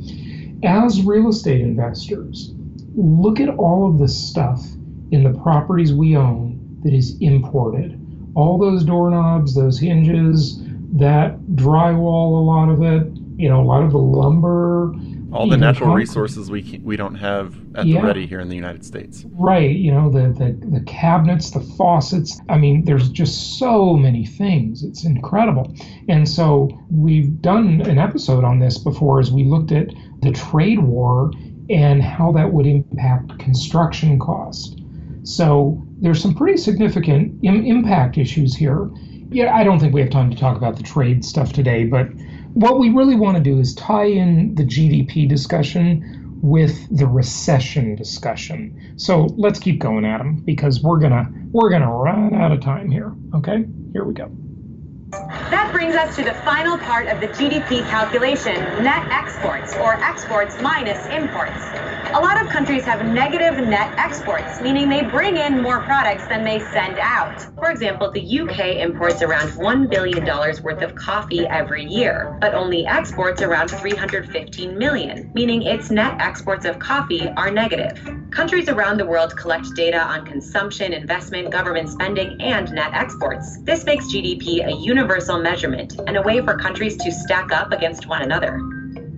as 0.64 1.02
real 1.02 1.28
estate 1.28 1.62
investors, 1.62 2.54
look 2.96 3.42
at 3.42 3.50
all 3.50 3.90
of 3.90 4.00
the 4.00 4.08
stuff 4.08 4.66
in 5.12 5.24
the 5.24 5.38
properties 5.42 5.94
we 5.94 6.16
own 6.16 6.61
that 6.84 6.94
is 6.94 7.18
imported. 7.20 8.00
All 8.36 8.58
those 8.58 8.84
doorknobs, 8.84 9.56
those 9.56 9.80
hinges, 9.80 10.62
that 10.94 11.38
drywall, 11.56 12.40
a 12.40 12.44
lot 12.44 12.70
of 12.70 12.82
it, 12.82 13.12
you 13.38 13.50
know, 13.50 13.62
a 13.62 13.66
lot 13.66 13.84
of 13.84 13.92
the 13.92 13.98
lumber, 13.98 14.94
all 15.34 15.48
the 15.48 15.58
natural 15.58 15.94
resources 15.94 16.52
we 16.52 16.82
we 16.84 16.98
don't 16.98 17.16
have 17.16 17.56
at 17.76 17.86
yeah. 17.86 18.02
the 18.02 18.08
ready 18.08 18.28
here 18.28 18.42
in 18.42 18.50
the 18.50 18.56
United 18.56 18.86
States. 18.86 19.26
Right, 19.32 19.76
you 19.76 19.92
know 19.92 20.10
the, 20.10 20.34
the 20.34 20.58
the 20.68 20.82
cabinets, 20.82 21.52
the 21.52 21.62
faucets. 21.62 22.40
I 22.50 22.58
mean, 22.58 22.84
there's 22.86 23.10
just 23.10 23.58
so 23.58 23.94
many 23.94 24.26
things. 24.26 24.84
It's 24.84 25.06
incredible. 25.06 25.74
And 26.10 26.28
so 26.28 26.70
we've 26.90 27.42
done 27.42 27.82
an 27.82 27.98
episode 27.98 28.44
on 28.44 28.60
this 28.60 28.78
before, 28.78 29.20
as 29.20 29.32
we 29.32 29.46
looked 29.46 29.72
at 29.72 29.88
the 30.22 30.32
trade 30.32 30.80
war 30.80 31.32
and 31.70 32.04
how 32.04 32.34
that 32.34 32.52
would 32.52 32.66
impact 32.66 33.40
construction 33.40 34.20
cost. 34.20 34.82
So 35.24 35.82
there's 36.02 36.22
some 36.22 36.36
pretty 36.36 36.58
significant 36.58 37.40
Im- 37.44 37.66
impact 37.66 38.18
issues 38.18 38.56
here. 38.56 38.90
Yeah, 39.30 39.56
I 39.56 39.64
don't 39.64 39.80
think 39.80 39.94
we 39.94 40.02
have 40.02 40.10
time 40.10 40.30
to 40.30 40.38
talk 40.38 40.58
about 40.58 40.76
the 40.76 40.84
trade 40.84 41.24
stuff 41.24 41.54
today, 41.54 41.86
but 41.86 42.08
what 42.54 42.80
we 42.80 42.90
really 42.90 43.16
want 43.16 43.38
to 43.38 43.44
do 43.44 43.60
is 43.60 43.74
tie 43.76 44.06
in 44.06 44.56
the 44.56 44.64
GDP 44.64 45.30
discussion 45.30 46.40
with 46.42 46.98
the 46.98 47.08
recession 47.08 47.96
discussion. 47.96 48.94
So 48.98 49.28
let's 49.38 49.60
keep 49.60 49.80
going, 49.80 50.06
Adam, 50.06 50.38
because 50.44 50.82
we're 50.82 51.00
gonna 51.00 51.32
we're 51.52 51.70
gonna 51.70 51.92
run 51.92 52.34
out 52.34 52.52
of 52.52 52.62
time 52.62 52.90
here. 52.90 53.14
Okay, 53.36 53.64
here 53.94 54.04
we 54.04 54.14
go. 54.14 54.30
That 55.52 55.74
brings 55.74 55.96
us 55.96 56.16
to 56.16 56.24
the 56.24 56.34
final 56.34 56.78
part 56.78 57.08
of 57.08 57.20
the 57.20 57.28
GDP 57.28 57.86
calculation, 57.90 58.56
net 58.82 59.06
exports, 59.12 59.76
or 59.76 59.96
exports 59.96 60.58
minus 60.62 61.06
imports. 61.08 61.60
A 62.14 62.20
lot 62.22 62.42
of 62.42 62.48
countries 62.48 62.86
have 62.86 63.06
negative 63.06 63.58
net 63.68 63.94
exports, 63.98 64.62
meaning 64.62 64.88
they 64.88 65.04
bring 65.04 65.36
in 65.36 65.62
more 65.62 65.82
products 65.82 66.26
than 66.28 66.46
they 66.46 66.60
send 66.60 67.00
out. 67.00 67.42
For 67.56 67.70
example, 67.70 68.10
the 68.12 68.40
UK 68.40 68.78
imports 68.78 69.22
around 69.22 69.50
$1 69.50 69.90
billion 69.90 70.26
worth 70.26 70.82
of 70.82 70.96
coffee 70.96 71.46
every 71.48 71.84
year, 71.86 72.38
but 72.40 72.54
only 72.54 72.86
exports 72.86 73.42
around 73.42 73.68
315 73.68 74.78
million, 74.78 75.32
meaning 75.34 75.64
its 75.64 75.92
net 75.92 76.16
exports 76.22 76.64
of 76.64 76.80
coffee 76.80 77.28
are 77.36 77.52
negative. 77.52 78.00
Countries 78.32 78.70
around 78.70 78.98
the 78.98 79.06
world 79.06 79.36
collect 79.36 79.76
data 79.76 80.02
on 80.02 80.26
consumption, 80.26 80.94
investment, 80.94 81.50
government 81.50 81.90
spending, 81.90 82.42
and 82.42 82.72
net 82.72 82.94
exports. 82.94 83.58
This 83.64 83.84
makes 83.84 84.06
GDP 84.06 84.66
a 84.66 84.72
universal 84.82 85.41
measurement 85.42 86.00
and 86.08 86.18
a 86.18 86.22
way 86.22 86.42
for 86.42 86.58
countries 86.58 86.96
to 86.98 87.12
stack 87.12 87.52
up 87.52 87.72
against 87.72 88.08
one 88.08 88.22
another. 88.22 88.60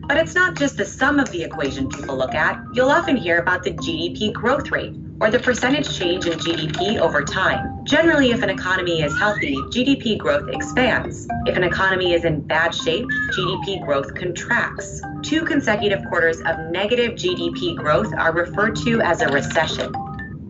But 0.08 0.18
it's 0.18 0.36
not 0.36 0.56
just 0.56 0.78
the 0.78 0.86
sum 0.86 1.20
of 1.20 1.32
the 1.32 1.44
equation 1.44 1.90
people 1.90 2.18
look 2.18 2.36
at. 2.36 2.62
You'll 2.74 2.90
often 2.90 3.16
hear 3.16 3.38
about 3.38 3.64
the 3.64 3.72
GDP 3.72 4.34
growth 4.34 4.70
rate, 4.70 4.94
or 5.22 5.32
the 5.32 5.40
percentage 5.40 5.98
change 5.98 6.26
in 6.26 6.38
GDP 6.38 7.00
over 7.00 7.24
time. 7.24 7.86
Generally, 7.86 8.32
if 8.32 8.42
an 8.42 8.50
economy 8.50 9.02
is 9.02 9.18
healthy, 9.18 9.56
GDP 9.56 10.18
growth 10.18 10.50
expands. 10.50 11.26
If 11.46 11.56
an 11.56 11.64
economy 11.64 12.14
is 12.14 12.26
in 12.26 12.42
bad 12.42 12.76
shape, 12.76 13.06
GDP 13.38 13.86
growth 13.86 14.14
contracts. 14.16 15.02
Two 15.22 15.46
consecutive 15.46 16.04
quarters 16.10 16.42
of 16.42 16.60
negative 16.72 17.12
GDP 17.12 17.78
growth 17.78 18.14
are 18.18 18.34
referred 18.34 18.76
to 18.78 19.00
as 19.02 19.22
a 19.22 19.28
recession. 19.30 19.94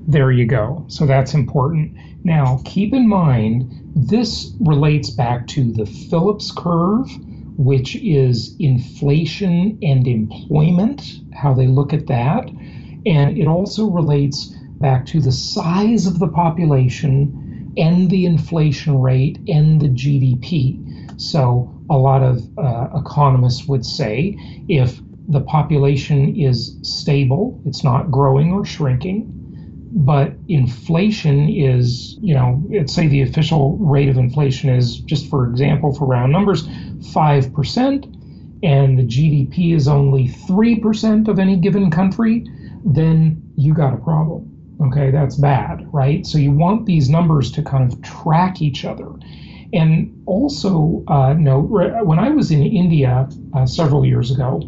There 0.08 0.32
you 0.32 0.46
go. 0.46 0.84
So 0.88 1.06
that's 1.06 1.34
important. 1.36 1.96
Now, 2.24 2.62
keep 2.66 2.94
in 2.94 3.08
mind, 3.08 3.72
this 3.96 4.54
relates 4.60 5.10
back 5.10 5.48
to 5.48 5.72
the 5.72 5.86
Phillips 5.86 6.52
curve 6.52 7.10
which 7.58 7.96
is 7.98 8.56
inflation 8.60 9.78
and 9.82 10.08
employment, 10.08 11.20
how 11.34 11.54
they 11.54 11.68
look 11.68 11.94
at 11.94 12.08
that. 12.08 12.50
And 13.06 13.38
it 13.38 13.48
also 13.48 13.90
relates 13.90 14.48
back 14.80 15.06
to 15.08 15.22
the 15.22 15.32
size 15.32 16.08
of 16.08 16.20
the 16.20 16.28
population 16.28 17.74
and 17.78 18.10
the 18.10 18.26
inflation 18.26 19.00
rate 19.02 19.40
and 19.48 19.80
the 19.80 19.90
GDP. 19.90 20.80
So, 21.20 21.70
a 21.90 21.98
lot 21.98 22.24
of 22.24 22.42
uh, 22.58 22.90
economists 22.96 23.68
would 23.68 23.86
say 23.86 24.38
if 24.68 25.00
the 25.28 25.42
population 25.42 26.36
is 26.36 26.78
stable, 26.82 27.62
it's 27.66 27.84
not 27.84 28.12
growing 28.12 28.52
or 28.52 28.66
shrinking, 28.66 29.43
but 29.96 30.34
inflation 30.48 31.50
is, 31.50 32.18
you 32.20 32.34
know, 32.34 32.64
let's 32.70 32.94
say 32.94 33.08
the 33.08 33.22
official 33.22 33.78
rate 33.78 34.10
of 34.10 34.18
inflation 34.18 34.72
is, 34.72 34.98
just 34.98 35.30
for 35.30 35.48
example, 35.48 35.94
for 35.94 36.08
round 36.08 36.32
numbers, 36.32 36.68
5%, 36.68 38.60
and 38.64 38.98
the 38.98 39.04
GDP 39.04 39.76
is 39.76 39.88
only 39.88 40.30
3% 40.30 41.28
of 41.28 41.38
any 41.38 41.58
given 41.58 41.92
country, 41.92 42.48
then 42.84 43.42
you 43.56 43.74
got 43.76 43.94
a 43.94 43.98
problem. 43.98 44.50
Okay, 44.82 45.12
that's 45.12 45.36
bad, 45.36 45.88
right? 45.94 46.26
So 46.26 46.40
you 46.40 46.52
want 46.52 46.88
these 46.88 47.10
numbers 47.10 47.52
to 47.52 47.62
kind 47.62 47.92
of 47.92 48.02
track 48.02 48.62
each 48.62 48.86
other. 48.86 49.12
And 49.74 50.24
also, 50.26 51.04
uh, 51.08 51.34
note 51.34 51.70
when 52.04 52.20
I 52.20 52.30
was 52.30 52.52
in 52.52 52.64
India 52.64 53.30
uh, 53.54 53.66
several 53.66 54.06
years 54.06 54.32
ago, 54.32 54.62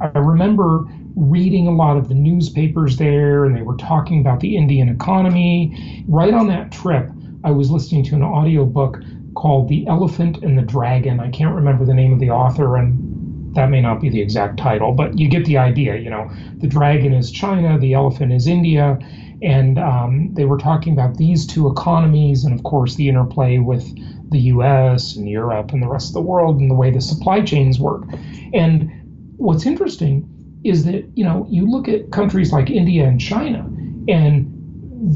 I 0.00 0.18
remember 0.18 0.86
reading 1.16 1.66
a 1.66 1.74
lot 1.74 1.96
of 1.96 2.08
the 2.08 2.14
newspapers 2.14 2.96
there, 2.96 3.44
and 3.44 3.56
they 3.56 3.62
were 3.62 3.76
talking 3.76 4.20
about 4.20 4.40
the 4.40 4.56
Indian 4.56 4.88
economy. 4.88 6.04
Right 6.08 6.34
on 6.34 6.48
that 6.48 6.72
trip, 6.72 7.10
I 7.44 7.50
was 7.50 7.70
listening 7.70 8.04
to 8.04 8.14
an 8.14 8.22
audiobook 8.22 8.98
called 9.34 9.68
The 9.68 9.86
Elephant 9.86 10.38
and 10.42 10.56
the 10.56 10.62
Dragon. 10.62 11.20
I 11.20 11.30
can't 11.30 11.54
remember 11.54 11.84
the 11.84 11.94
name 11.94 12.12
of 12.12 12.20
the 12.20 12.30
author, 12.30 12.76
and 12.76 13.54
that 13.54 13.68
may 13.68 13.80
not 13.80 14.00
be 14.00 14.08
the 14.08 14.20
exact 14.20 14.58
title, 14.58 14.92
but 14.92 15.18
you 15.18 15.28
get 15.28 15.44
the 15.44 15.58
idea. 15.58 15.96
You 15.96 16.10
know, 16.10 16.30
the 16.58 16.66
dragon 16.66 17.12
is 17.12 17.30
China, 17.30 17.78
the 17.78 17.92
elephant 17.92 18.32
is 18.32 18.46
India, 18.46 18.98
and 19.42 19.78
um, 19.78 20.32
they 20.34 20.44
were 20.44 20.56
talking 20.56 20.92
about 20.92 21.16
these 21.16 21.46
two 21.46 21.68
economies, 21.68 22.44
and 22.44 22.54
of 22.54 22.62
course, 22.62 22.94
the 22.94 23.08
interplay 23.08 23.58
with 23.58 23.84
the 24.30 24.38
US 24.40 25.16
and 25.16 25.28
Europe 25.28 25.72
and 25.72 25.82
the 25.82 25.88
rest 25.88 26.08
of 26.08 26.14
the 26.14 26.22
world 26.22 26.58
and 26.60 26.70
the 26.70 26.74
way 26.74 26.90
the 26.90 27.00
supply 27.00 27.42
chains 27.42 27.78
work. 27.78 28.04
And 28.54 28.90
what's 29.36 29.66
interesting 29.66 30.31
is 30.64 30.84
that, 30.84 31.04
you 31.14 31.24
know, 31.24 31.46
you 31.50 31.68
look 31.70 31.88
at 31.88 32.10
countries 32.10 32.52
like 32.52 32.70
India 32.70 33.06
and 33.06 33.20
China, 33.20 33.68
and 34.08 34.48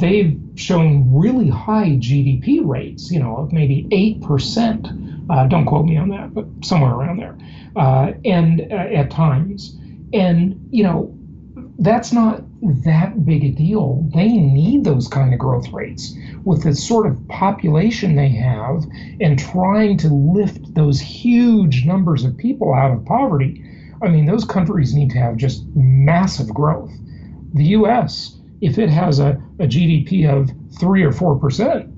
they've 0.01 0.39
shown 0.57 1.13
really 1.15 1.49
high 1.49 1.91
GDP 1.91 2.67
rates, 2.67 3.11
you 3.11 3.21
know, 3.21 3.37
of 3.37 3.53
maybe 3.53 3.85
8%. 3.91 5.31
Uh, 5.31 5.47
don't 5.47 5.67
quote 5.67 5.87
me 5.87 5.97
on 5.97 6.09
that, 6.11 6.35
but 6.35 6.47
somewhere 6.63 6.93
around 6.93 7.19
there. 7.19 7.37
Uh, 7.77 8.13
and 8.25 8.61
uh, 8.73 8.75
at 8.75 9.11
times. 9.11 9.77
And, 10.13 10.69
you 10.71 10.83
know, 10.83 11.17
that's 11.79 12.13
not 12.13 12.43
that 12.85 13.25
big 13.25 13.45
a 13.45 13.51
deal. 13.51 14.09
They 14.15 14.29
need 14.29 14.85
those 14.85 15.09
kind 15.09 15.33
of 15.33 15.39
growth 15.39 15.69
rates 15.73 16.15
with 16.45 16.63
the 16.63 16.75
sort 16.75 17.07
of 17.07 17.29
population 17.29 18.17
they 18.17 18.29
have 18.31 18.85
and 19.21 19.39
trying 19.39 19.99
to 19.99 20.09
lift 20.09 20.75
those 20.75 21.01
huge 21.01 21.85
numbers 21.85 22.25
of 22.25 22.37
people 22.37 22.73
out 22.73 22.93
of 22.93 23.05
poverty. 23.05 23.63
I 24.03 24.09
mean, 24.09 24.27
those 24.27 24.45
countries 24.45 24.95
need 24.95 25.11
to 25.11 25.19
have 25.19 25.37
just 25.37 25.65
massive 25.75 26.53
growth. 26.53 26.93
The 27.55 27.65
U.S 27.65 28.37
if 28.61 28.79
it 28.79 28.91
has 28.91 29.19
a, 29.19 29.41
a 29.59 29.67
GDP 29.67 30.29
of 30.29 30.51
three 30.79 31.03
or 31.03 31.13
four 31.13 31.39
percent, 31.39 31.89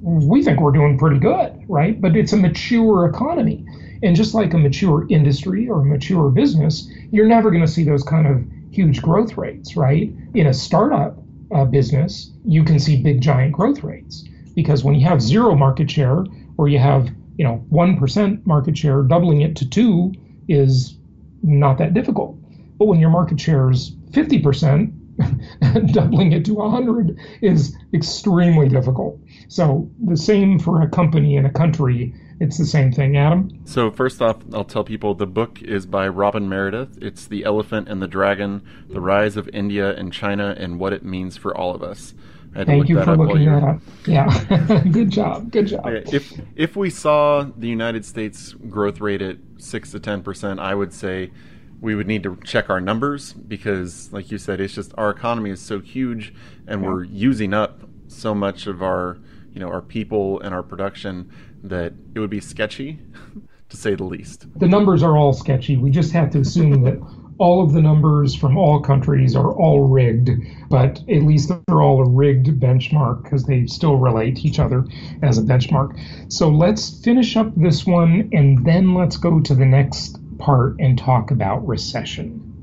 we 0.00 0.42
think 0.42 0.60
we're 0.60 0.72
doing 0.72 0.98
pretty 0.98 1.18
good, 1.18 1.64
right? 1.68 2.00
But 2.00 2.16
it's 2.16 2.32
a 2.32 2.36
mature 2.36 3.06
economy. 3.08 3.64
And 4.02 4.14
just 4.14 4.34
like 4.34 4.52
a 4.52 4.58
mature 4.58 5.06
industry 5.08 5.68
or 5.68 5.80
a 5.80 5.84
mature 5.84 6.30
business, 6.30 6.90
you're 7.10 7.26
never 7.26 7.50
going 7.50 7.64
to 7.64 7.70
see 7.70 7.84
those 7.84 8.02
kind 8.02 8.26
of 8.26 8.44
huge 8.70 9.00
growth 9.00 9.36
rates, 9.38 9.76
right? 9.76 10.12
In 10.34 10.46
a 10.46 10.54
startup 10.54 11.16
uh, 11.54 11.64
business, 11.64 12.32
you 12.44 12.64
can 12.64 12.78
see 12.78 13.02
big 13.02 13.20
giant 13.20 13.52
growth 13.52 13.82
rates 13.82 14.24
because 14.54 14.84
when 14.84 14.94
you 14.94 15.06
have 15.06 15.22
zero 15.22 15.54
market 15.54 15.90
share 15.90 16.24
or 16.58 16.68
you 16.68 16.78
have, 16.78 17.08
you 17.38 17.44
know, 17.44 17.64
1% 17.72 18.46
market 18.46 18.76
share, 18.76 19.02
doubling 19.02 19.40
it 19.40 19.56
to 19.56 19.68
2 19.68 20.12
is 20.48 20.96
not 21.44 21.78
that 21.78 21.94
difficult. 21.94 22.36
But 22.78 22.86
when 22.86 22.98
your 22.98 23.10
market 23.10 23.38
share 23.38 23.70
is 23.70 23.92
50%, 24.10 25.92
doubling 25.92 26.32
it 26.32 26.44
to 26.46 26.54
100 26.54 27.18
is 27.40 27.76
extremely 27.92 28.68
difficult. 28.68 29.18
So 29.48 29.88
the 30.04 30.16
same 30.16 30.58
for 30.58 30.82
a 30.82 30.88
company 30.88 31.36
in 31.36 31.46
a 31.46 31.52
country. 31.52 32.14
It's 32.40 32.58
the 32.58 32.66
same 32.66 32.92
thing, 32.92 33.16
Adam. 33.16 33.62
So 33.64 33.90
first 33.90 34.20
off, 34.20 34.38
I'll 34.52 34.64
tell 34.64 34.84
people 34.84 35.14
the 35.14 35.26
book 35.26 35.62
is 35.62 35.86
by 35.86 36.08
Robin 36.08 36.48
Meredith. 36.48 36.98
It's 37.00 37.26
The 37.26 37.44
Elephant 37.44 37.88
and 37.88 38.02
the 38.02 38.08
Dragon: 38.08 38.62
The 38.88 39.00
Rise 39.00 39.36
of 39.36 39.48
India 39.52 39.94
and 39.94 40.12
China 40.12 40.54
and 40.58 40.78
What 40.80 40.92
It 40.92 41.04
Means 41.04 41.36
for 41.36 41.56
All 41.56 41.74
of 41.74 41.82
Us. 41.82 42.14
Thank 42.54 42.88
you 42.88 43.02
for 43.02 43.16
looking 43.16 43.46
that 43.46 43.64
up. 43.64 43.80
Yeah, 44.06 44.82
good 44.92 45.10
job. 45.10 45.50
Good 45.50 45.66
job. 45.66 45.86
If 45.86 46.32
if 46.54 46.76
we 46.76 46.88
saw 46.90 47.42
the 47.56 47.68
United 47.68 48.04
States 48.04 48.52
growth 48.52 49.00
rate 49.00 49.22
at 49.22 49.38
six 49.58 49.90
to 49.90 50.00
ten 50.00 50.22
percent, 50.22 50.60
I 50.60 50.74
would 50.74 50.92
say 50.92 51.32
we 51.80 51.94
would 51.94 52.06
need 52.06 52.22
to 52.22 52.38
check 52.44 52.70
our 52.70 52.80
numbers 52.80 53.32
because, 53.32 54.12
like 54.12 54.30
you 54.30 54.38
said, 54.38 54.60
it's 54.60 54.74
just 54.74 54.94
our 54.96 55.10
economy 55.10 55.50
is 55.50 55.60
so 55.60 55.80
huge, 55.80 56.32
and 56.66 56.82
yeah. 56.82 56.88
we're 56.88 57.04
using 57.04 57.52
up 57.52 57.82
so 58.06 58.34
much 58.34 58.66
of 58.66 58.82
our, 58.82 59.18
you 59.52 59.58
know, 59.58 59.68
our 59.68 59.82
people 59.82 60.40
and 60.40 60.54
our 60.54 60.62
production 60.62 61.30
that 61.64 61.94
it 62.14 62.20
would 62.20 62.30
be 62.30 62.40
sketchy, 62.40 62.98
to 63.68 63.76
say 63.76 63.94
the 63.94 64.04
least. 64.04 64.46
The 64.58 64.68
numbers 64.68 65.02
are 65.02 65.16
all 65.16 65.32
sketchy. 65.32 65.76
We 65.76 65.90
just 65.90 66.12
have 66.12 66.30
to 66.30 66.40
assume 66.40 66.82
that 66.82 66.98
all 67.38 67.64
of 67.64 67.72
the 67.72 67.82
numbers 67.82 68.34
from 68.34 68.56
all 68.56 68.80
countries 68.80 69.34
are 69.34 69.52
all 69.52 69.88
rigged, 69.88 70.30
but 70.70 71.00
at 71.08 71.22
least 71.22 71.48
they're 71.66 71.82
all 71.82 72.00
a 72.00 72.08
rigged 72.08 72.46
benchmark 72.60 73.24
because 73.24 73.44
they 73.44 73.66
still 73.66 73.96
relate 73.96 74.36
to 74.36 74.42
each 74.42 74.60
other 74.60 74.84
as 75.22 75.38
a 75.38 75.42
benchmark. 75.42 75.98
So 76.32 76.48
let's 76.48 77.02
finish 77.02 77.36
up 77.36 77.52
this 77.56 77.84
one 77.84 78.28
and 78.32 78.64
then 78.64 78.94
let's 78.94 79.16
go 79.16 79.40
to 79.40 79.54
the 79.54 79.66
next 79.66 80.18
part 80.38 80.76
and 80.78 80.96
talk 80.96 81.30
about 81.30 81.66
recession. 81.66 82.53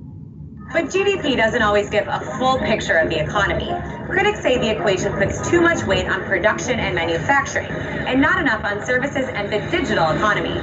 But 0.73 0.85
GDP 0.85 1.35
doesn't 1.35 1.61
always 1.61 1.89
give 1.89 2.07
a 2.07 2.21
full 2.39 2.57
picture 2.59 2.95
of 2.97 3.09
the 3.09 3.19
economy. 3.19 3.69
Critics 4.07 4.41
say 4.41 4.57
the 4.57 4.69
equation 4.69 5.11
puts 5.13 5.49
too 5.49 5.59
much 5.59 5.83
weight 5.83 6.07
on 6.07 6.23
production 6.23 6.79
and 6.79 6.95
manufacturing, 6.95 7.69
and 7.69 8.21
not 8.21 8.39
enough 8.39 8.63
on 8.63 8.85
services 8.85 9.27
and 9.27 9.51
the 9.51 9.59
digital 9.69 10.09
economy. 10.11 10.55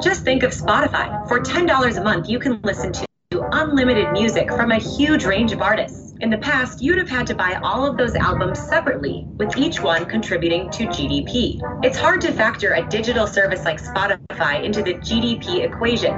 Just 0.00 0.22
think 0.22 0.44
of 0.44 0.52
Spotify. 0.52 1.26
For 1.26 1.40
$10 1.40 1.96
a 1.96 2.04
month, 2.04 2.28
you 2.28 2.38
can 2.38 2.60
listen 2.62 2.92
to 2.92 3.06
unlimited 3.52 4.12
music 4.12 4.48
from 4.52 4.70
a 4.70 4.78
huge 4.78 5.24
range 5.24 5.50
of 5.50 5.60
artists. 5.60 6.14
In 6.20 6.30
the 6.30 6.38
past, 6.38 6.80
you'd 6.80 6.98
have 6.98 7.10
had 7.10 7.26
to 7.26 7.34
buy 7.34 7.58
all 7.62 7.84
of 7.84 7.96
those 7.96 8.14
albums 8.14 8.60
separately, 8.60 9.26
with 9.38 9.56
each 9.56 9.80
one 9.80 10.06
contributing 10.06 10.70
to 10.70 10.86
GDP. 10.86 11.60
It's 11.84 11.98
hard 11.98 12.20
to 12.22 12.32
factor 12.32 12.74
a 12.74 12.88
digital 12.88 13.26
service 13.26 13.64
like 13.64 13.82
Spotify 13.82 14.62
into 14.62 14.82
the 14.82 14.94
GDP 14.94 15.64
equation. 15.64 16.14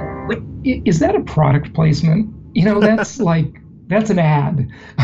Is 0.63 0.99
that 0.99 1.15
a 1.15 1.21
product 1.21 1.73
placement? 1.73 2.35
You 2.53 2.65
know, 2.65 2.79
that's 2.79 3.19
like 3.31 3.61
that's 3.89 4.11
an 4.11 4.19
ad. 4.19 4.69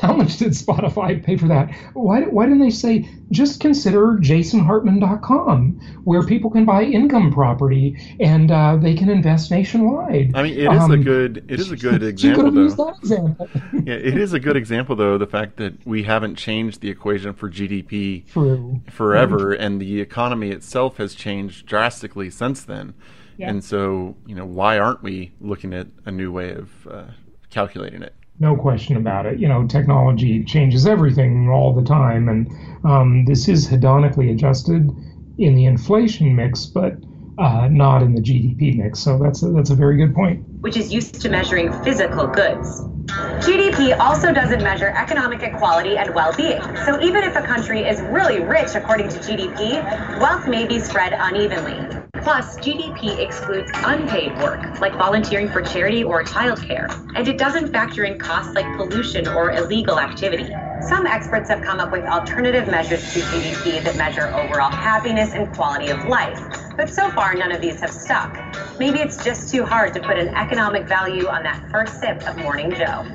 How 0.00 0.14
much 0.14 0.38
did 0.38 0.52
Spotify 0.52 1.22
pay 1.22 1.36
for 1.36 1.46
that? 1.48 1.70
Why, 1.92 2.22
why 2.22 2.46
didn't 2.46 2.60
they 2.60 2.70
say 2.70 3.06
just 3.30 3.60
consider 3.60 4.16
jasonhartman.com, 4.18 5.78
where 6.04 6.26
people 6.26 6.50
can 6.50 6.64
buy 6.64 6.84
income 6.84 7.32
property 7.32 7.98
and 8.18 8.50
uh, 8.50 8.76
they 8.76 8.94
can 8.94 9.10
invest 9.10 9.50
nationwide? 9.50 10.32
I 10.34 10.42
mean, 10.42 10.54
it 10.54 10.72
is 10.72 10.82
um, 10.82 10.90
a 10.90 10.96
good 10.96 11.44
it 11.48 11.60
is 11.60 11.70
a 11.70 11.76
good 11.76 12.02
example 12.02 12.50
though. 12.50 12.88
Example. 12.88 13.48
yeah, 13.84 13.94
it 13.94 14.16
is 14.16 14.32
a 14.32 14.40
good 14.40 14.56
example 14.56 14.96
though. 14.96 15.18
The 15.18 15.26
fact 15.26 15.58
that 15.58 15.86
we 15.86 16.04
haven't 16.04 16.36
changed 16.36 16.80
the 16.80 16.88
equation 16.88 17.34
for 17.34 17.50
GDP 17.50 18.26
True. 18.32 18.80
forever, 18.90 19.52
and 19.52 19.80
the 19.82 20.00
economy 20.00 20.50
itself 20.50 20.96
has 20.96 21.14
changed 21.14 21.66
drastically 21.66 22.30
since 22.30 22.64
then. 22.64 22.94
Yeah. 23.40 23.50
And 23.50 23.64
so, 23.64 24.14
you 24.26 24.34
know, 24.34 24.44
why 24.44 24.78
aren't 24.78 25.02
we 25.02 25.32
looking 25.40 25.72
at 25.72 25.86
a 26.04 26.10
new 26.10 26.30
way 26.30 26.52
of 26.52 26.86
uh, 26.86 27.04
calculating 27.50 28.02
it? 28.02 28.14
no 28.40 28.56
question 28.56 28.96
about 28.96 29.26
it. 29.26 29.38
You 29.38 29.46
know, 29.46 29.66
technology 29.66 30.42
changes 30.44 30.86
everything 30.86 31.50
all 31.50 31.74
the 31.74 31.84
time, 31.84 32.28
and 32.28 32.50
um, 32.84 33.24
this 33.26 33.48
is 33.48 33.68
hedonically 33.68 34.32
adjusted 34.32 34.90
in 35.38 35.54
the 35.54 35.66
inflation 35.66 36.34
mix, 36.34 36.64
but 36.64 36.94
uh, 37.38 37.68
not 37.68 38.02
in 38.02 38.14
the 38.14 38.20
GDP 38.20 38.76
mix. 38.76 38.98
So 38.98 39.18
that's 39.18 39.42
a, 39.42 39.50
that's 39.50 39.70
a 39.70 39.74
very 39.74 39.96
good 39.96 40.14
point. 40.14 40.44
Which 40.60 40.76
is 40.76 40.92
used 40.92 41.20
to 41.20 41.28
measuring 41.28 41.72
physical 41.84 42.26
goods. 42.26 42.82
GDP 43.44 43.98
also 43.98 44.32
doesn't 44.32 44.62
measure 44.62 44.88
economic 44.88 45.42
equality 45.42 45.96
and 45.96 46.14
well 46.14 46.34
being. 46.36 46.60
So 46.84 47.00
even 47.00 47.24
if 47.24 47.36
a 47.36 47.42
country 47.42 47.80
is 47.80 48.00
really 48.02 48.40
rich 48.40 48.74
according 48.74 49.08
to 49.08 49.18
GDP, 49.18 49.82
wealth 50.20 50.46
may 50.46 50.66
be 50.66 50.78
spread 50.78 51.14
unevenly. 51.18 51.79
Plus, 52.32 52.56
GDP 52.58 53.18
excludes 53.18 53.72
unpaid 53.74 54.38
work, 54.38 54.80
like 54.80 54.92
volunteering 54.92 55.48
for 55.48 55.62
charity 55.62 56.04
or 56.04 56.22
childcare, 56.22 56.88
and 57.16 57.26
it 57.26 57.36
doesn't 57.36 57.72
factor 57.72 58.04
in 58.04 58.20
costs 58.20 58.54
like 58.54 58.64
pollution 58.76 59.26
or 59.26 59.50
illegal 59.50 59.98
activity. 59.98 60.48
Some 60.80 61.08
experts 61.08 61.48
have 61.48 61.60
come 61.60 61.80
up 61.80 61.90
with 61.90 62.04
alternative 62.04 62.68
measures 62.68 63.02
to 63.14 63.18
GDP 63.18 63.82
that 63.82 63.96
measure 63.96 64.28
overall 64.28 64.70
happiness 64.70 65.34
and 65.34 65.52
quality 65.52 65.88
of 65.90 66.04
life, 66.04 66.40
but 66.76 66.88
so 66.88 67.10
far 67.10 67.34
none 67.34 67.50
of 67.50 67.60
these 67.60 67.80
have 67.80 67.90
stuck. 67.90 68.38
Maybe 68.78 69.00
it's 69.00 69.24
just 69.24 69.50
too 69.50 69.64
hard 69.64 69.92
to 69.94 70.00
put 70.00 70.16
an 70.16 70.28
economic 70.28 70.86
value 70.86 71.26
on 71.26 71.42
that 71.42 71.68
first 71.72 71.98
sip 71.98 72.22
of 72.28 72.36
Morning 72.36 72.70
Joe. 72.70 73.06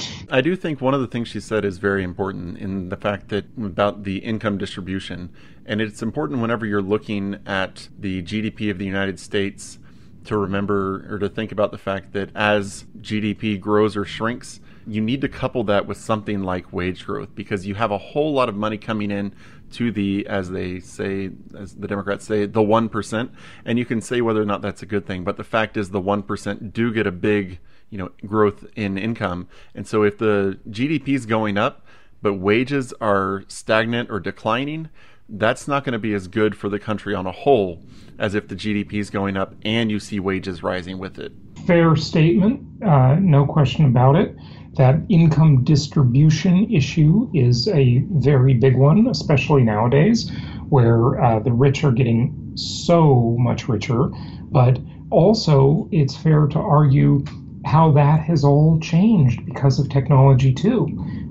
I 0.30 0.40
do 0.40 0.56
think 0.56 0.80
one 0.80 0.94
of 0.94 1.00
the 1.00 1.06
things 1.06 1.28
she 1.28 1.40
said 1.40 1.64
is 1.64 1.78
very 1.78 2.02
important 2.02 2.58
in 2.58 2.88
the 2.88 2.96
fact 2.96 3.28
that 3.28 3.44
about 3.56 4.02
the 4.02 4.18
income 4.18 4.58
distribution. 4.58 5.30
And 5.64 5.80
it's 5.80 6.02
important 6.02 6.40
whenever 6.40 6.66
you're 6.66 6.82
looking 6.82 7.38
at 7.46 7.88
the 7.98 8.22
GDP 8.22 8.70
of 8.70 8.78
the 8.78 8.84
United 8.84 9.20
States 9.20 9.78
to 10.24 10.36
remember 10.36 11.06
or 11.08 11.18
to 11.20 11.28
think 11.28 11.52
about 11.52 11.70
the 11.70 11.78
fact 11.78 12.12
that 12.12 12.30
as 12.34 12.84
GDP 13.00 13.60
grows 13.60 13.96
or 13.96 14.04
shrinks, 14.04 14.60
you 14.86 15.00
need 15.00 15.20
to 15.20 15.28
couple 15.28 15.64
that 15.64 15.86
with 15.86 15.98
something 15.98 16.42
like 16.42 16.72
wage 16.72 17.06
growth 17.06 17.34
because 17.34 17.66
you 17.66 17.74
have 17.74 17.90
a 17.90 17.98
whole 17.98 18.32
lot 18.32 18.48
of 18.48 18.56
money 18.56 18.78
coming 18.78 19.10
in 19.10 19.32
to 19.72 19.90
the, 19.90 20.26
as 20.26 20.50
they 20.50 20.80
say, 20.80 21.30
as 21.56 21.74
the 21.74 21.88
Democrats 21.88 22.24
say, 22.24 22.46
the 22.46 22.60
1%. 22.60 23.30
And 23.64 23.78
you 23.78 23.84
can 23.84 24.00
say 24.00 24.20
whether 24.20 24.40
or 24.40 24.44
not 24.44 24.62
that's 24.62 24.82
a 24.82 24.86
good 24.86 25.06
thing. 25.06 25.24
But 25.24 25.36
the 25.36 25.44
fact 25.44 25.76
is, 25.76 25.90
the 25.90 26.00
1% 26.00 26.72
do 26.72 26.92
get 26.92 27.06
a 27.06 27.12
big 27.12 27.58
you 27.90 27.98
know 27.98 28.10
growth 28.26 28.64
in 28.76 28.98
income. 28.98 29.48
And 29.74 29.86
so 29.86 30.02
if 30.02 30.18
the 30.18 30.58
gdp 30.68 31.08
is 31.08 31.26
going 31.26 31.56
up 31.56 31.86
but 32.22 32.34
wages 32.34 32.92
are 33.00 33.44
stagnant 33.48 34.10
or 34.10 34.18
declining 34.18 34.88
that's 35.28 35.66
not 35.66 35.84
going 35.84 35.92
to 35.92 35.98
be 35.98 36.14
as 36.14 36.28
good 36.28 36.56
for 36.56 36.68
the 36.68 36.78
country 36.78 37.14
on 37.14 37.26
a 37.26 37.32
whole 37.32 37.82
as 38.18 38.34
if 38.34 38.48
the 38.48 38.54
gdp 38.54 38.92
is 38.94 39.10
going 39.10 39.36
up 39.36 39.54
and 39.64 39.90
you 39.90 39.98
see 39.98 40.20
wages 40.20 40.62
rising 40.62 40.98
with 40.98 41.18
it. 41.18 41.32
Fair 41.66 41.96
statement 41.96 42.60
uh, 42.84 43.16
no 43.20 43.46
question 43.46 43.84
about 43.86 44.16
it. 44.16 44.36
That 44.74 44.96
income 45.08 45.64
distribution 45.64 46.70
issue 46.72 47.30
is 47.32 47.66
a 47.68 48.04
very 48.10 48.54
big 48.54 48.76
one 48.76 49.06
especially 49.08 49.62
nowadays 49.62 50.30
where 50.68 51.22
uh, 51.22 51.38
the 51.40 51.52
rich 51.52 51.84
are 51.84 51.92
getting 51.92 52.52
so 52.56 53.36
much 53.38 53.68
richer. 53.68 54.10
But 54.50 54.78
also 55.10 55.88
it's 55.92 56.16
fair 56.16 56.46
to 56.48 56.58
argue 56.58 57.24
how 57.66 57.90
that 57.90 58.20
has 58.20 58.44
all 58.44 58.78
changed 58.78 59.44
because 59.44 59.80
of 59.80 59.88
technology 59.88 60.54
too. 60.54 60.86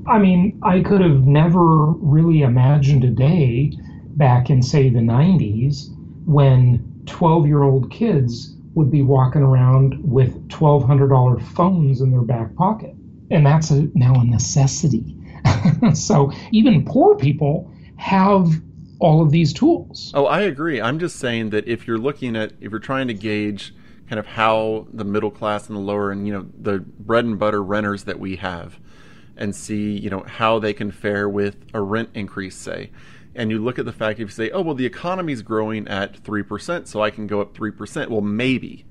I 0.05 0.19
mean, 0.19 0.59
I 0.63 0.81
could 0.81 0.99
have 0.99 1.25
never 1.25 1.85
really 1.85 2.41
imagined 2.41 3.05
a 3.05 3.09
day 3.09 3.71
back 4.17 4.49
in 4.49 4.61
say 4.61 4.89
the 4.89 4.99
90s 4.99 5.89
when 6.25 6.79
12-year-old 7.05 7.89
kids 7.89 8.53
would 8.73 8.91
be 8.91 9.01
walking 9.01 9.41
around 9.41 9.97
with 10.03 10.49
$1200 10.49 11.41
phones 11.53 12.01
in 12.01 12.11
their 12.11 12.21
back 12.21 12.53
pocket. 12.55 12.93
And 13.31 13.45
that's 13.45 13.71
a, 13.71 13.87
now 13.95 14.19
a 14.19 14.25
necessity. 14.25 15.15
so 15.93 16.33
even 16.51 16.83
poor 16.83 17.15
people 17.15 17.71
have 17.95 18.49
all 18.99 19.21
of 19.21 19.31
these 19.31 19.53
tools. 19.53 20.11
Oh, 20.13 20.25
I 20.25 20.41
agree. 20.41 20.81
I'm 20.81 20.99
just 20.99 21.17
saying 21.17 21.51
that 21.51 21.65
if 21.67 21.87
you're 21.87 21.97
looking 21.97 22.35
at 22.35 22.53
if 22.59 22.71
you're 22.71 22.79
trying 22.79 23.07
to 23.07 23.13
gauge 23.13 23.73
kind 24.09 24.19
of 24.19 24.25
how 24.25 24.87
the 24.93 25.03
middle 25.03 25.31
class 25.31 25.67
and 25.67 25.75
the 25.75 25.81
lower 25.81 26.11
and 26.11 26.27
you 26.27 26.33
know 26.33 26.45
the 26.59 26.79
bread 26.79 27.25
and 27.25 27.39
butter 27.39 27.63
renters 27.63 28.03
that 28.03 28.19
we 28.19 28.35
have 28.35 28.79
and 29.37 29.55
see 29.55 29.97
you 29.97 30.09
know 30.09 30.23
how 30.27 30.59
they 30.59 30.73
can 30.73 30.91
fare 30.91 31.27
with 31.27 31.57
a 31.73 31.81
rent 31.81 32.09
increase 32.13 32.55
say. 32.55 32.91
And 33.37 33.51
you 33.51 33.59
look 33.59 33.77
at 33.77 33.85
the 33.85 33.91
fact 33.91 34.19
if 34.19 34.29
you 34.29 34.33
say 34.33 34.49
oh 34.51 34.61
well 34.61 34.75
the 34.75 34.85
economy's 34.85 35.41
growing 35.41 35.87
at 35.87 36.23
3% 36.23 36.87
so 36.87 37.01
i 37.01 37.09
can 37.09 37.27
go 37.27 37.41
up 37.41 37.55
3% 37.55 38.09
well 38.09 38.21
maybe. 38.21 38.85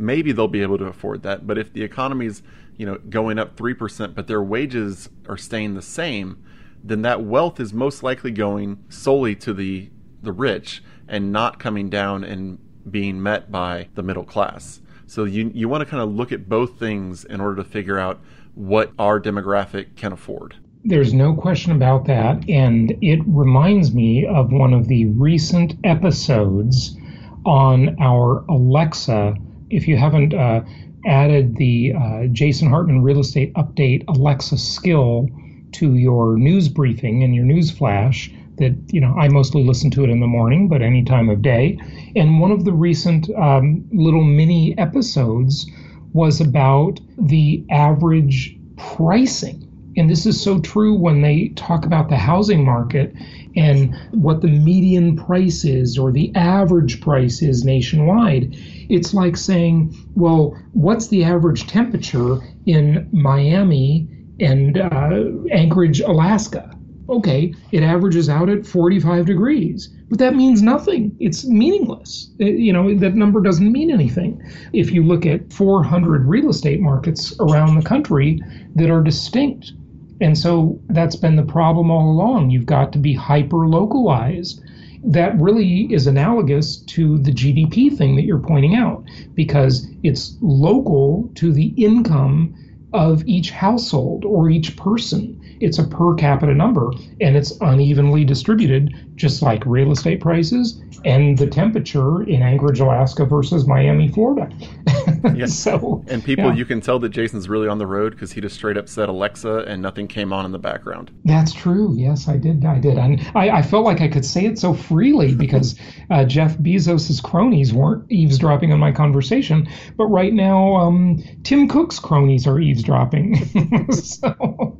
Maybe 0.00 0.30
they'll 0.30 0.46
be 0.46 0.62
able 0.62 0.78
to 0.78 0.84
afford 0.84 1.24
that. 1.24 1.44
But 1.44 1.58
if 1.58 1.72
the 1.72 1.82
economy's 1.82 2.42
you 2.76 2.86
know 2.86 2.98
going 2.98 3.38
up 3.38 3.56
3% 3.56 4.14
but 4.14 4.26
their 4.26 4.42
wages 4.42 5.08
are 5.28 5.36
staying 5.36 5.74
the 5.74 5.82
same 5.82 6.44
then 6.82 7.02
that 7.02 7.22
wealth 7.22 7.58
is 7.58 7.72
most 7.72 8.02
likely 8.02 8.30
going 8.30 8.84
solely 8.88 9.34
to 9.34 9.52
the 9.52 9.90
the 10.22 10.32
rich 10.32 10.82
and 11.06 11.32
not 11.32 11.58
coming 11.58 11.88
down 11.88 12.24
and 12.24 12.58
being 12.90 13.22
met 13.22 13.50
by 13.50 13.88
the 13.94 14.02
middle 14.02 14.24
class. 14.24 14.80
So 15.06 15.24
you 15.24 15.50
you 15.54 15.68
want 15.68 15.82
to 15.82 15.86
kind 15.86 16.02
of 16.02 16.10
look 16.10 16.32
at 16.32 16.48
both 16.48 16.78
things 16.78 17.24
in 17.24 17.40
order 17.40 17.56
to 17.56 17.64
figure 17.64 17.98
out 17.98 18.20
what 18.54 18.92
our 18.98 19.20
demographic 19.20 19.96
can 19.96 20.12
afford. 20.12 20.56
There's 20.84 21.12
no 21.12 21.34
question 21.34 21.72
about 21.72 22.06
that, 22.06 22.48
and 22.48 22.96
it 23.02 23.20
reminds 23.26 23.92
me 23.92 24.26
of 24.26 24.52
one 24.52 24.72
of 24.72 24.88
the 24.88 25.06
recent 25.06 25.74
episodes 25.84 26.96
on 27.44 27.96
our 28.00 28.44
Alexa. 28.48 29.34
If 29.70 29.88
you 29.88 29.96
haven't 29.96 30.34
uh, 30.34 30.62
added 31.06 31.56
the 31.56 31.94
uh, 31.94 32.26
Jason 32.26 32.68
Hartman 32.68 33.02
Real 33.02 33.20
Estate 33.20 33.52
Update 33.54 34.04
Alexa 34.08 34.58
skill 34.58 35.28
to 35.72 35.94
your 35.94 36.36
news 36.36 36.68
briefing 36.68 37.22
and 37.22 37.34
your 37.34 37.44
news 37.44 37.70
flash, 37.70 38.30
that 38.58 38.76
you 38.92 39.00
know 39.00 39.14
I 39.18 39.28
mostly 39.28 39.64
listen 39.64 39.90
to 39.92 40.04
it 40.04 40.10
in 40.10 40.20
the 40.20 40.26
morning, 40.26 40.68
but 40.68 40.82
any 40.82 41.04
time 41.04 41.28
of 41.28 41.42
day. 41.42 41.78
And 42.16 42.40
one 42.40 42.50
of 42.50 42.64
the 42.64 42.72
recent 42.72 43.30
um, 43.30 43.84
little 43.92 44.24
mini 44.24 44.76
episodes 44.78 45.70
was 46.12 46.40
about 46.40 47.00
the 47.18 47.64
average 47.70 48.56
pricing. 48.76 49.64
And 49.96 50.08
this 50.08 50.26
is 50.26 50.40
so 50.40 50.60
true 50.60 50.94
when 50.94 51.22
they 51.22 51.48
talk 51.56 51.84
about 51.84 52.08
the 52.08 52.16
housing 52.16 52.64
market 52.64 53.12
and 53.56 53.94
what 54.12 54.40
the 54.40 54.48
median 54.48 55.16
price 55.16 55.64
is 55.64 55.98
or 55.98 56.12
the 56.12 56.32
average 56.36 57.00
price 57.00 57.42
is 57.42 57.64
nationwide. 57.64 58.56
It's 58.88 59.12
like 59.12 59.36
saying, 59.36 59.96
well, 60.14 60.56
what's 60.72 61.08
the 61.08 61.24
average 61.24 61.66
temperature 61.66 62.38
in 62.66 63.08
Miami 63.10 64.08
and 64.38 64.78
uh, 64.78 65.24
Anchorage, 65.50 66.00
Alaska? 66.00 66.77
Okay, 67.08 67.54
it 67.72 67.82
averages 67.82 68.28
out 68.28 68.50
at 68.50 68.66
45 68.66 69.24
degrees, 69.24 69.88
but 70.10 70.18
that 70.18 70.36
means 70.36 70.60
nothing. 70.60 71.16
It's 71.18 71.46
meaningless. 71.46 72.30
It, 72.38 72.58
you 72.58 72.72
know, 72.72 72.94
that 72.96 73.14
number 73.14 73.40
doesn't 73.40 73.72
mean 73.72 73.90
anything. 73.90 74.42
If 74.74 74.90
you 74.90 75.02
look 75.02 75.24
at 75.24 75.50
400 75.50 76.26
real 76.26 76.50
estate 76.50 76.80
markets 76.80 77.34
around 77.40 77.76
the 77.76 77.88
country 77.88 78.42
that 78.74 78.90
are 78.90 79.02
distinct, 79.02 79.72
and 80.20 80.36
so 80.36 80.78
that's 80.88 81.16
been 81.16 81.36
the 81.36 81.42
problem 81.42 81.90
all 81.90 82.10
along. 82.10 82.50
You've 82.50 82.66
got 82.66 82.92
to 82.92 82.98
be 82.98 83.14
hyper 83.14 83.68
localized. 83.68 84.62
That 85.04 85.40
really 85.40 85.92
is 85.92 86.06
analogous 86.06 86.76
to 86.76 87.18
the 87.18 87.30
GDP 87.30 87.96
thing 87.96 88.16
that 88.16 88.24
you're 88.24 88.38
pointing 88.38 88.74
out 88.74 89.04
because 89.34 89.88
it's 90.02 90.36
local 90.40 91.30
to 91.36 91.52
the 91.52 91.68
income 91.76 92.54
of 92.92 93.22
each 93.26 93.50
household 93.50 94.24
or 94.24 94.50
each 94.50 94.76
person. 94.76 95.40
It's 95.60 95.78
a 95.78 95.84
per 95.84 96.14
capita 96.14 96.54
number 96.54 96.92
and 97.20 97.36
it's 97.36 97.56
unevenly 97.60 98.24
distributed, 98.24 98.94
just 99.18 99.42
like 99.42 99.64
real 99.66 99.92
estate 99.92 100.20
prices 100.20 100.80
and 101.04 101.38
the 101.38 101.46
temperature 101.46 102.22
in 102.24 102.42
Anchorage, 102.42 102.80
Alaska 102.80 103.24
versus 103.24 103.66
Miami, 103.66 104.08
Florida. 104.08 104.48
yes. 105.34 105.54
so, 105.58 106.04
and 106.08 106.24
people, 106.24 106.46
yeah. 106.46 106.54
you 106.54 106.64
can 106.64 106.80
tell 106.80 106.98
that 106.98 107.10
Jason's 107.10 107.48
really 107.48 107.68
on 107.68 107.78
the 107.78 107.86
road 107.86 108.12
because 108.12 108.32
he 108.32 108.40
just 108.40 108.56
straight 108.56 108.76
up 108.76 108.88
said 108.88 109.08
Alexa 109.08 109.58
and 109.66 109.80
nothing 109.80 110.08
came 110.08 110.32
on 110.32 110.44
in 110.44 110.52
the 110.52 110.58
background. 110.58 111.10
That's 111.24 111.52
true. 111.52 111.94
Yes, 111.96 112.28
I 112.28 112.36
did. 112.36 112.64
I 112.64 112.78
did. 112.78 112.98
And 112.98 113.20
I, 113.34 113.50
I 113.50 113.62
felt 113.62 113.84
like 113.84 114.00
I 114.00 114.08
could 114.08 114.24
say 114.24 114.46
it 114.46 114.58
so 114.58 114.74
freely 114.74 115.34
because 115.34 115.78
uh, 116.10 116.24
Jeff 116.24 116.56
Bezos's 116.58 117.20
cronies 117.20 117.72
weren't 117.72 118.10
eavesdropping 118.10 118.72
on 118.72 118.78
my 118.78 118.92
conversation. 118.92 119.68
But 119.96 120.06
right 120.06 120.32
now, 120.32 120.76
um, 120.76 121.22
Tim 121.44 121.68
Cook's 121.68 121.98
cronies 121.98 122.46
are 122.46 122.58
eavesdropping. 122.58 123.36
so, 123.92 124.76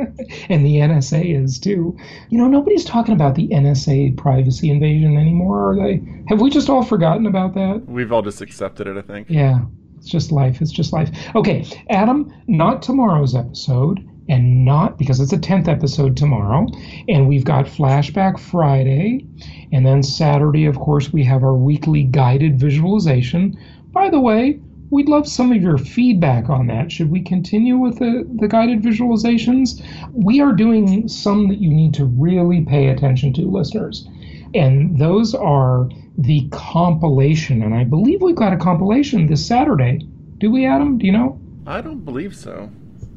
and 0.49 0.65
the 0.65 0.77
NSA 0.77 1.43
is 1.43 1.59
too. 1.59 1.97
You 2.29 2.39
know, 2.39 2.49
nobody's 2.49 2.85
talking 2.85 3.15
about 3.15 3.35
the 3.35 3.49
NSA 3.49 4.17
privacy 4.29 4.71
invasion 4.71 5.17
anymore, 5.17 5.71
are 5.71 5.77
they? 5.77 6.03
Have 6.29 6.43
we 6.43 6.51
just 6.51 6.69
all 6.69 6.83
forgotten 6.83 7.25
about 7.25 7.55
that? 7.55 7.83
We've 7.87 8.13
all 8.13 8.21
just 8.21 8.43
accepted 8.43 8.87
it, 8.87 8.99
I 8.99 9.01
think. 9.01 9.31
Yeah. 9.31 9.61
It's 9.97 10.09
just 10.09 10.31
life. 10.31 10.61
It's 10.61 10.71
just 10.71 10.93
life. 10.93 11.11
Okay, 11.35 11.65
Adam, 11.89 12.31
not 12.47 12.83
tomorrow's 12.83 13.35
episode, 13.35 14.07
and 14.29 14.67
not 14.67 14.99
because 14.99 15.19
it's 15.19 15.33
a 15.33 15.39
10th 15.39 15.67
episode 15.67 16.15
tomorrow, 16.15 16.67
and 17.09 17.27
we've 17.27 17.45
got 17.45 17.65
Flashback 17.65 18.39
Friday, 18.39 19.27
and 19.73 19.87
then 19.87 20.03
Saturday, 20.03 20.67
of 20.67 20.79
course, 20.79 21.11
we 21.11 21.25
have 21.25 21.43
our 21.43 21.55
weekly 21.55 22.05
guided 22.05 22.61
visualization. 22.61 23.59
By 23.93 24.11
the 24.11 24.21
way, 24.21 24.61
we'd 24.91 25.09
love 25.09 25.29
some 25.29 25.53
of 25.53 25.63
your 25.63 25.79
feedback 25.79 26.49
on 26.49 26.67
that. 26.69 26.91
Should 26.91 27.11
we 27.11 27.23
continue 27.23 27.77
with 27.77 27.99
the, 27.99 28.27
the 28.41 28.49
guided 28.49 28.83
visualizations? 28.83 29.83
We 30.13 30.41
are 30.41 30.53
doing 30.53 31.09
some 31.09 31.49
that 31.49 31.59
you 31.59 31.71
need 31.71 31.95
to 31.95 32.05
really 32.05 32.65
pay 32.65 32.89
attention 32.89 33.33
to, 33.35 33.43
listeners. 33.43 34.09
And 34.55 34.99
those 34.99 35.35
are 35.35 35.89
the 36.17 36.49
compilation, 36.51 37.63
and 37.63 37.75
I 37.75 37.85
believe 37.85 38.23
we've 38.23 38.35
got 38.35 38.53
a 38.53 38.57
compilation 38.57 39.27
this 39.27 39.47
Saturday. 39.47 40.01
Do 40.39 40.51
we, 40.51 40.67
Adam? 40.67 40.99
Do 40.99 41.07
you 41.07 41.13
know? 41.13 41.41
I 41.67 41.81
don't 41.81 42.05
believe 42.05 42.35
so. 42.35 42.71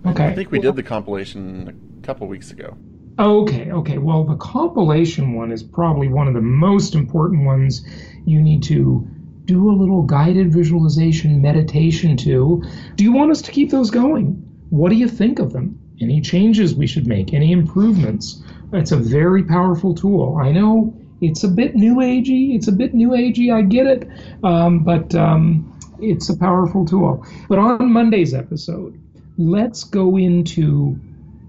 Okay. 0.05 0.27
I 0.27 0.35
think 0.35 0.51
we 0.51 0.59
did 0.59 0.75
the 0.75 0.83
compilation 0.83 1.97
a 2.01 2.05
couple 2.05 2.27
weeks 2.27 2.51
ago. 2.51 2.75
Okay, 3.19 3.71
okay. 3.71 3.97
Well, 3.97 4.23
the 4.23 4.35
compilation 4.35 5.33
one 5.33 5.51
is 5.51 5.61
probably 5.63 6.07
one 6.07 6.27
of 6.27 6.33
the 6.33 6.41
most 6.41 6.95
important 6.95 7.45
ones 7.45 7.85
you 8.25 8.41
need 8.41 8.63
to 8.63 9.07
do 9.45 9.69
a 9.69 9.73
little 9.73 10.03
guided 10.03 10.51
visualization 10.53 11.41
meditation 11.41 12.17
to. 12.17 12.63
Do 12.95 13.03
you 13.03 13.11
want 13.11 13.31
us 13.31 13.41
to 13.43 13.51
keep 13.51 13.71
those 13.71 13.89
going? 13.89 14.33
What 14.69 14.89
do 14.89 14.95
you 14.95 15.07
think 15.07 15.39
of 15.39 15.53
them? 15.53 15.79
Any 15.99 16.21
changes 16.21 16.75
we 16.75 16.87
should 16.87 17.07
make? 17.07 17.33
Any 17.33 17.51
improvements? 17.51 18.41
It's 18.73 18.91
a 18.91 18.97
very 18.97 19.43
powerful 19.43 19.93
tool. 19.93 20.37
I 20.41 20.51
know 20.51 20.95
it's 21.21 21.43
a 21.43 21.47
bit 21.47 21.75
new 21.75 21.95
agey. 21.97 22.55
It's 22.55 22.67
a 22.67 22.71
bit 22.71 22.93
new 22.93 23.09
agey. 23.09 23.53
I 23.53 23.61
get 23.61 23.85
it, 23.85 24.09
um, 24.43 24.83
but 24.83 25.13
um, 25.13 25.79
it's 25.99 26.29
a 26.29 26.37
powerful 26.37 26.85
tool. 26.85 27.25
But 27.47 27.59
on 27.59 27.91
Monday's 27.91 28.33
episode, 28.33 28.99
let's 29.37 29.83
go 29.83 30.17
into 30.17 30.99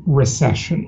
recession. 0.07 0.85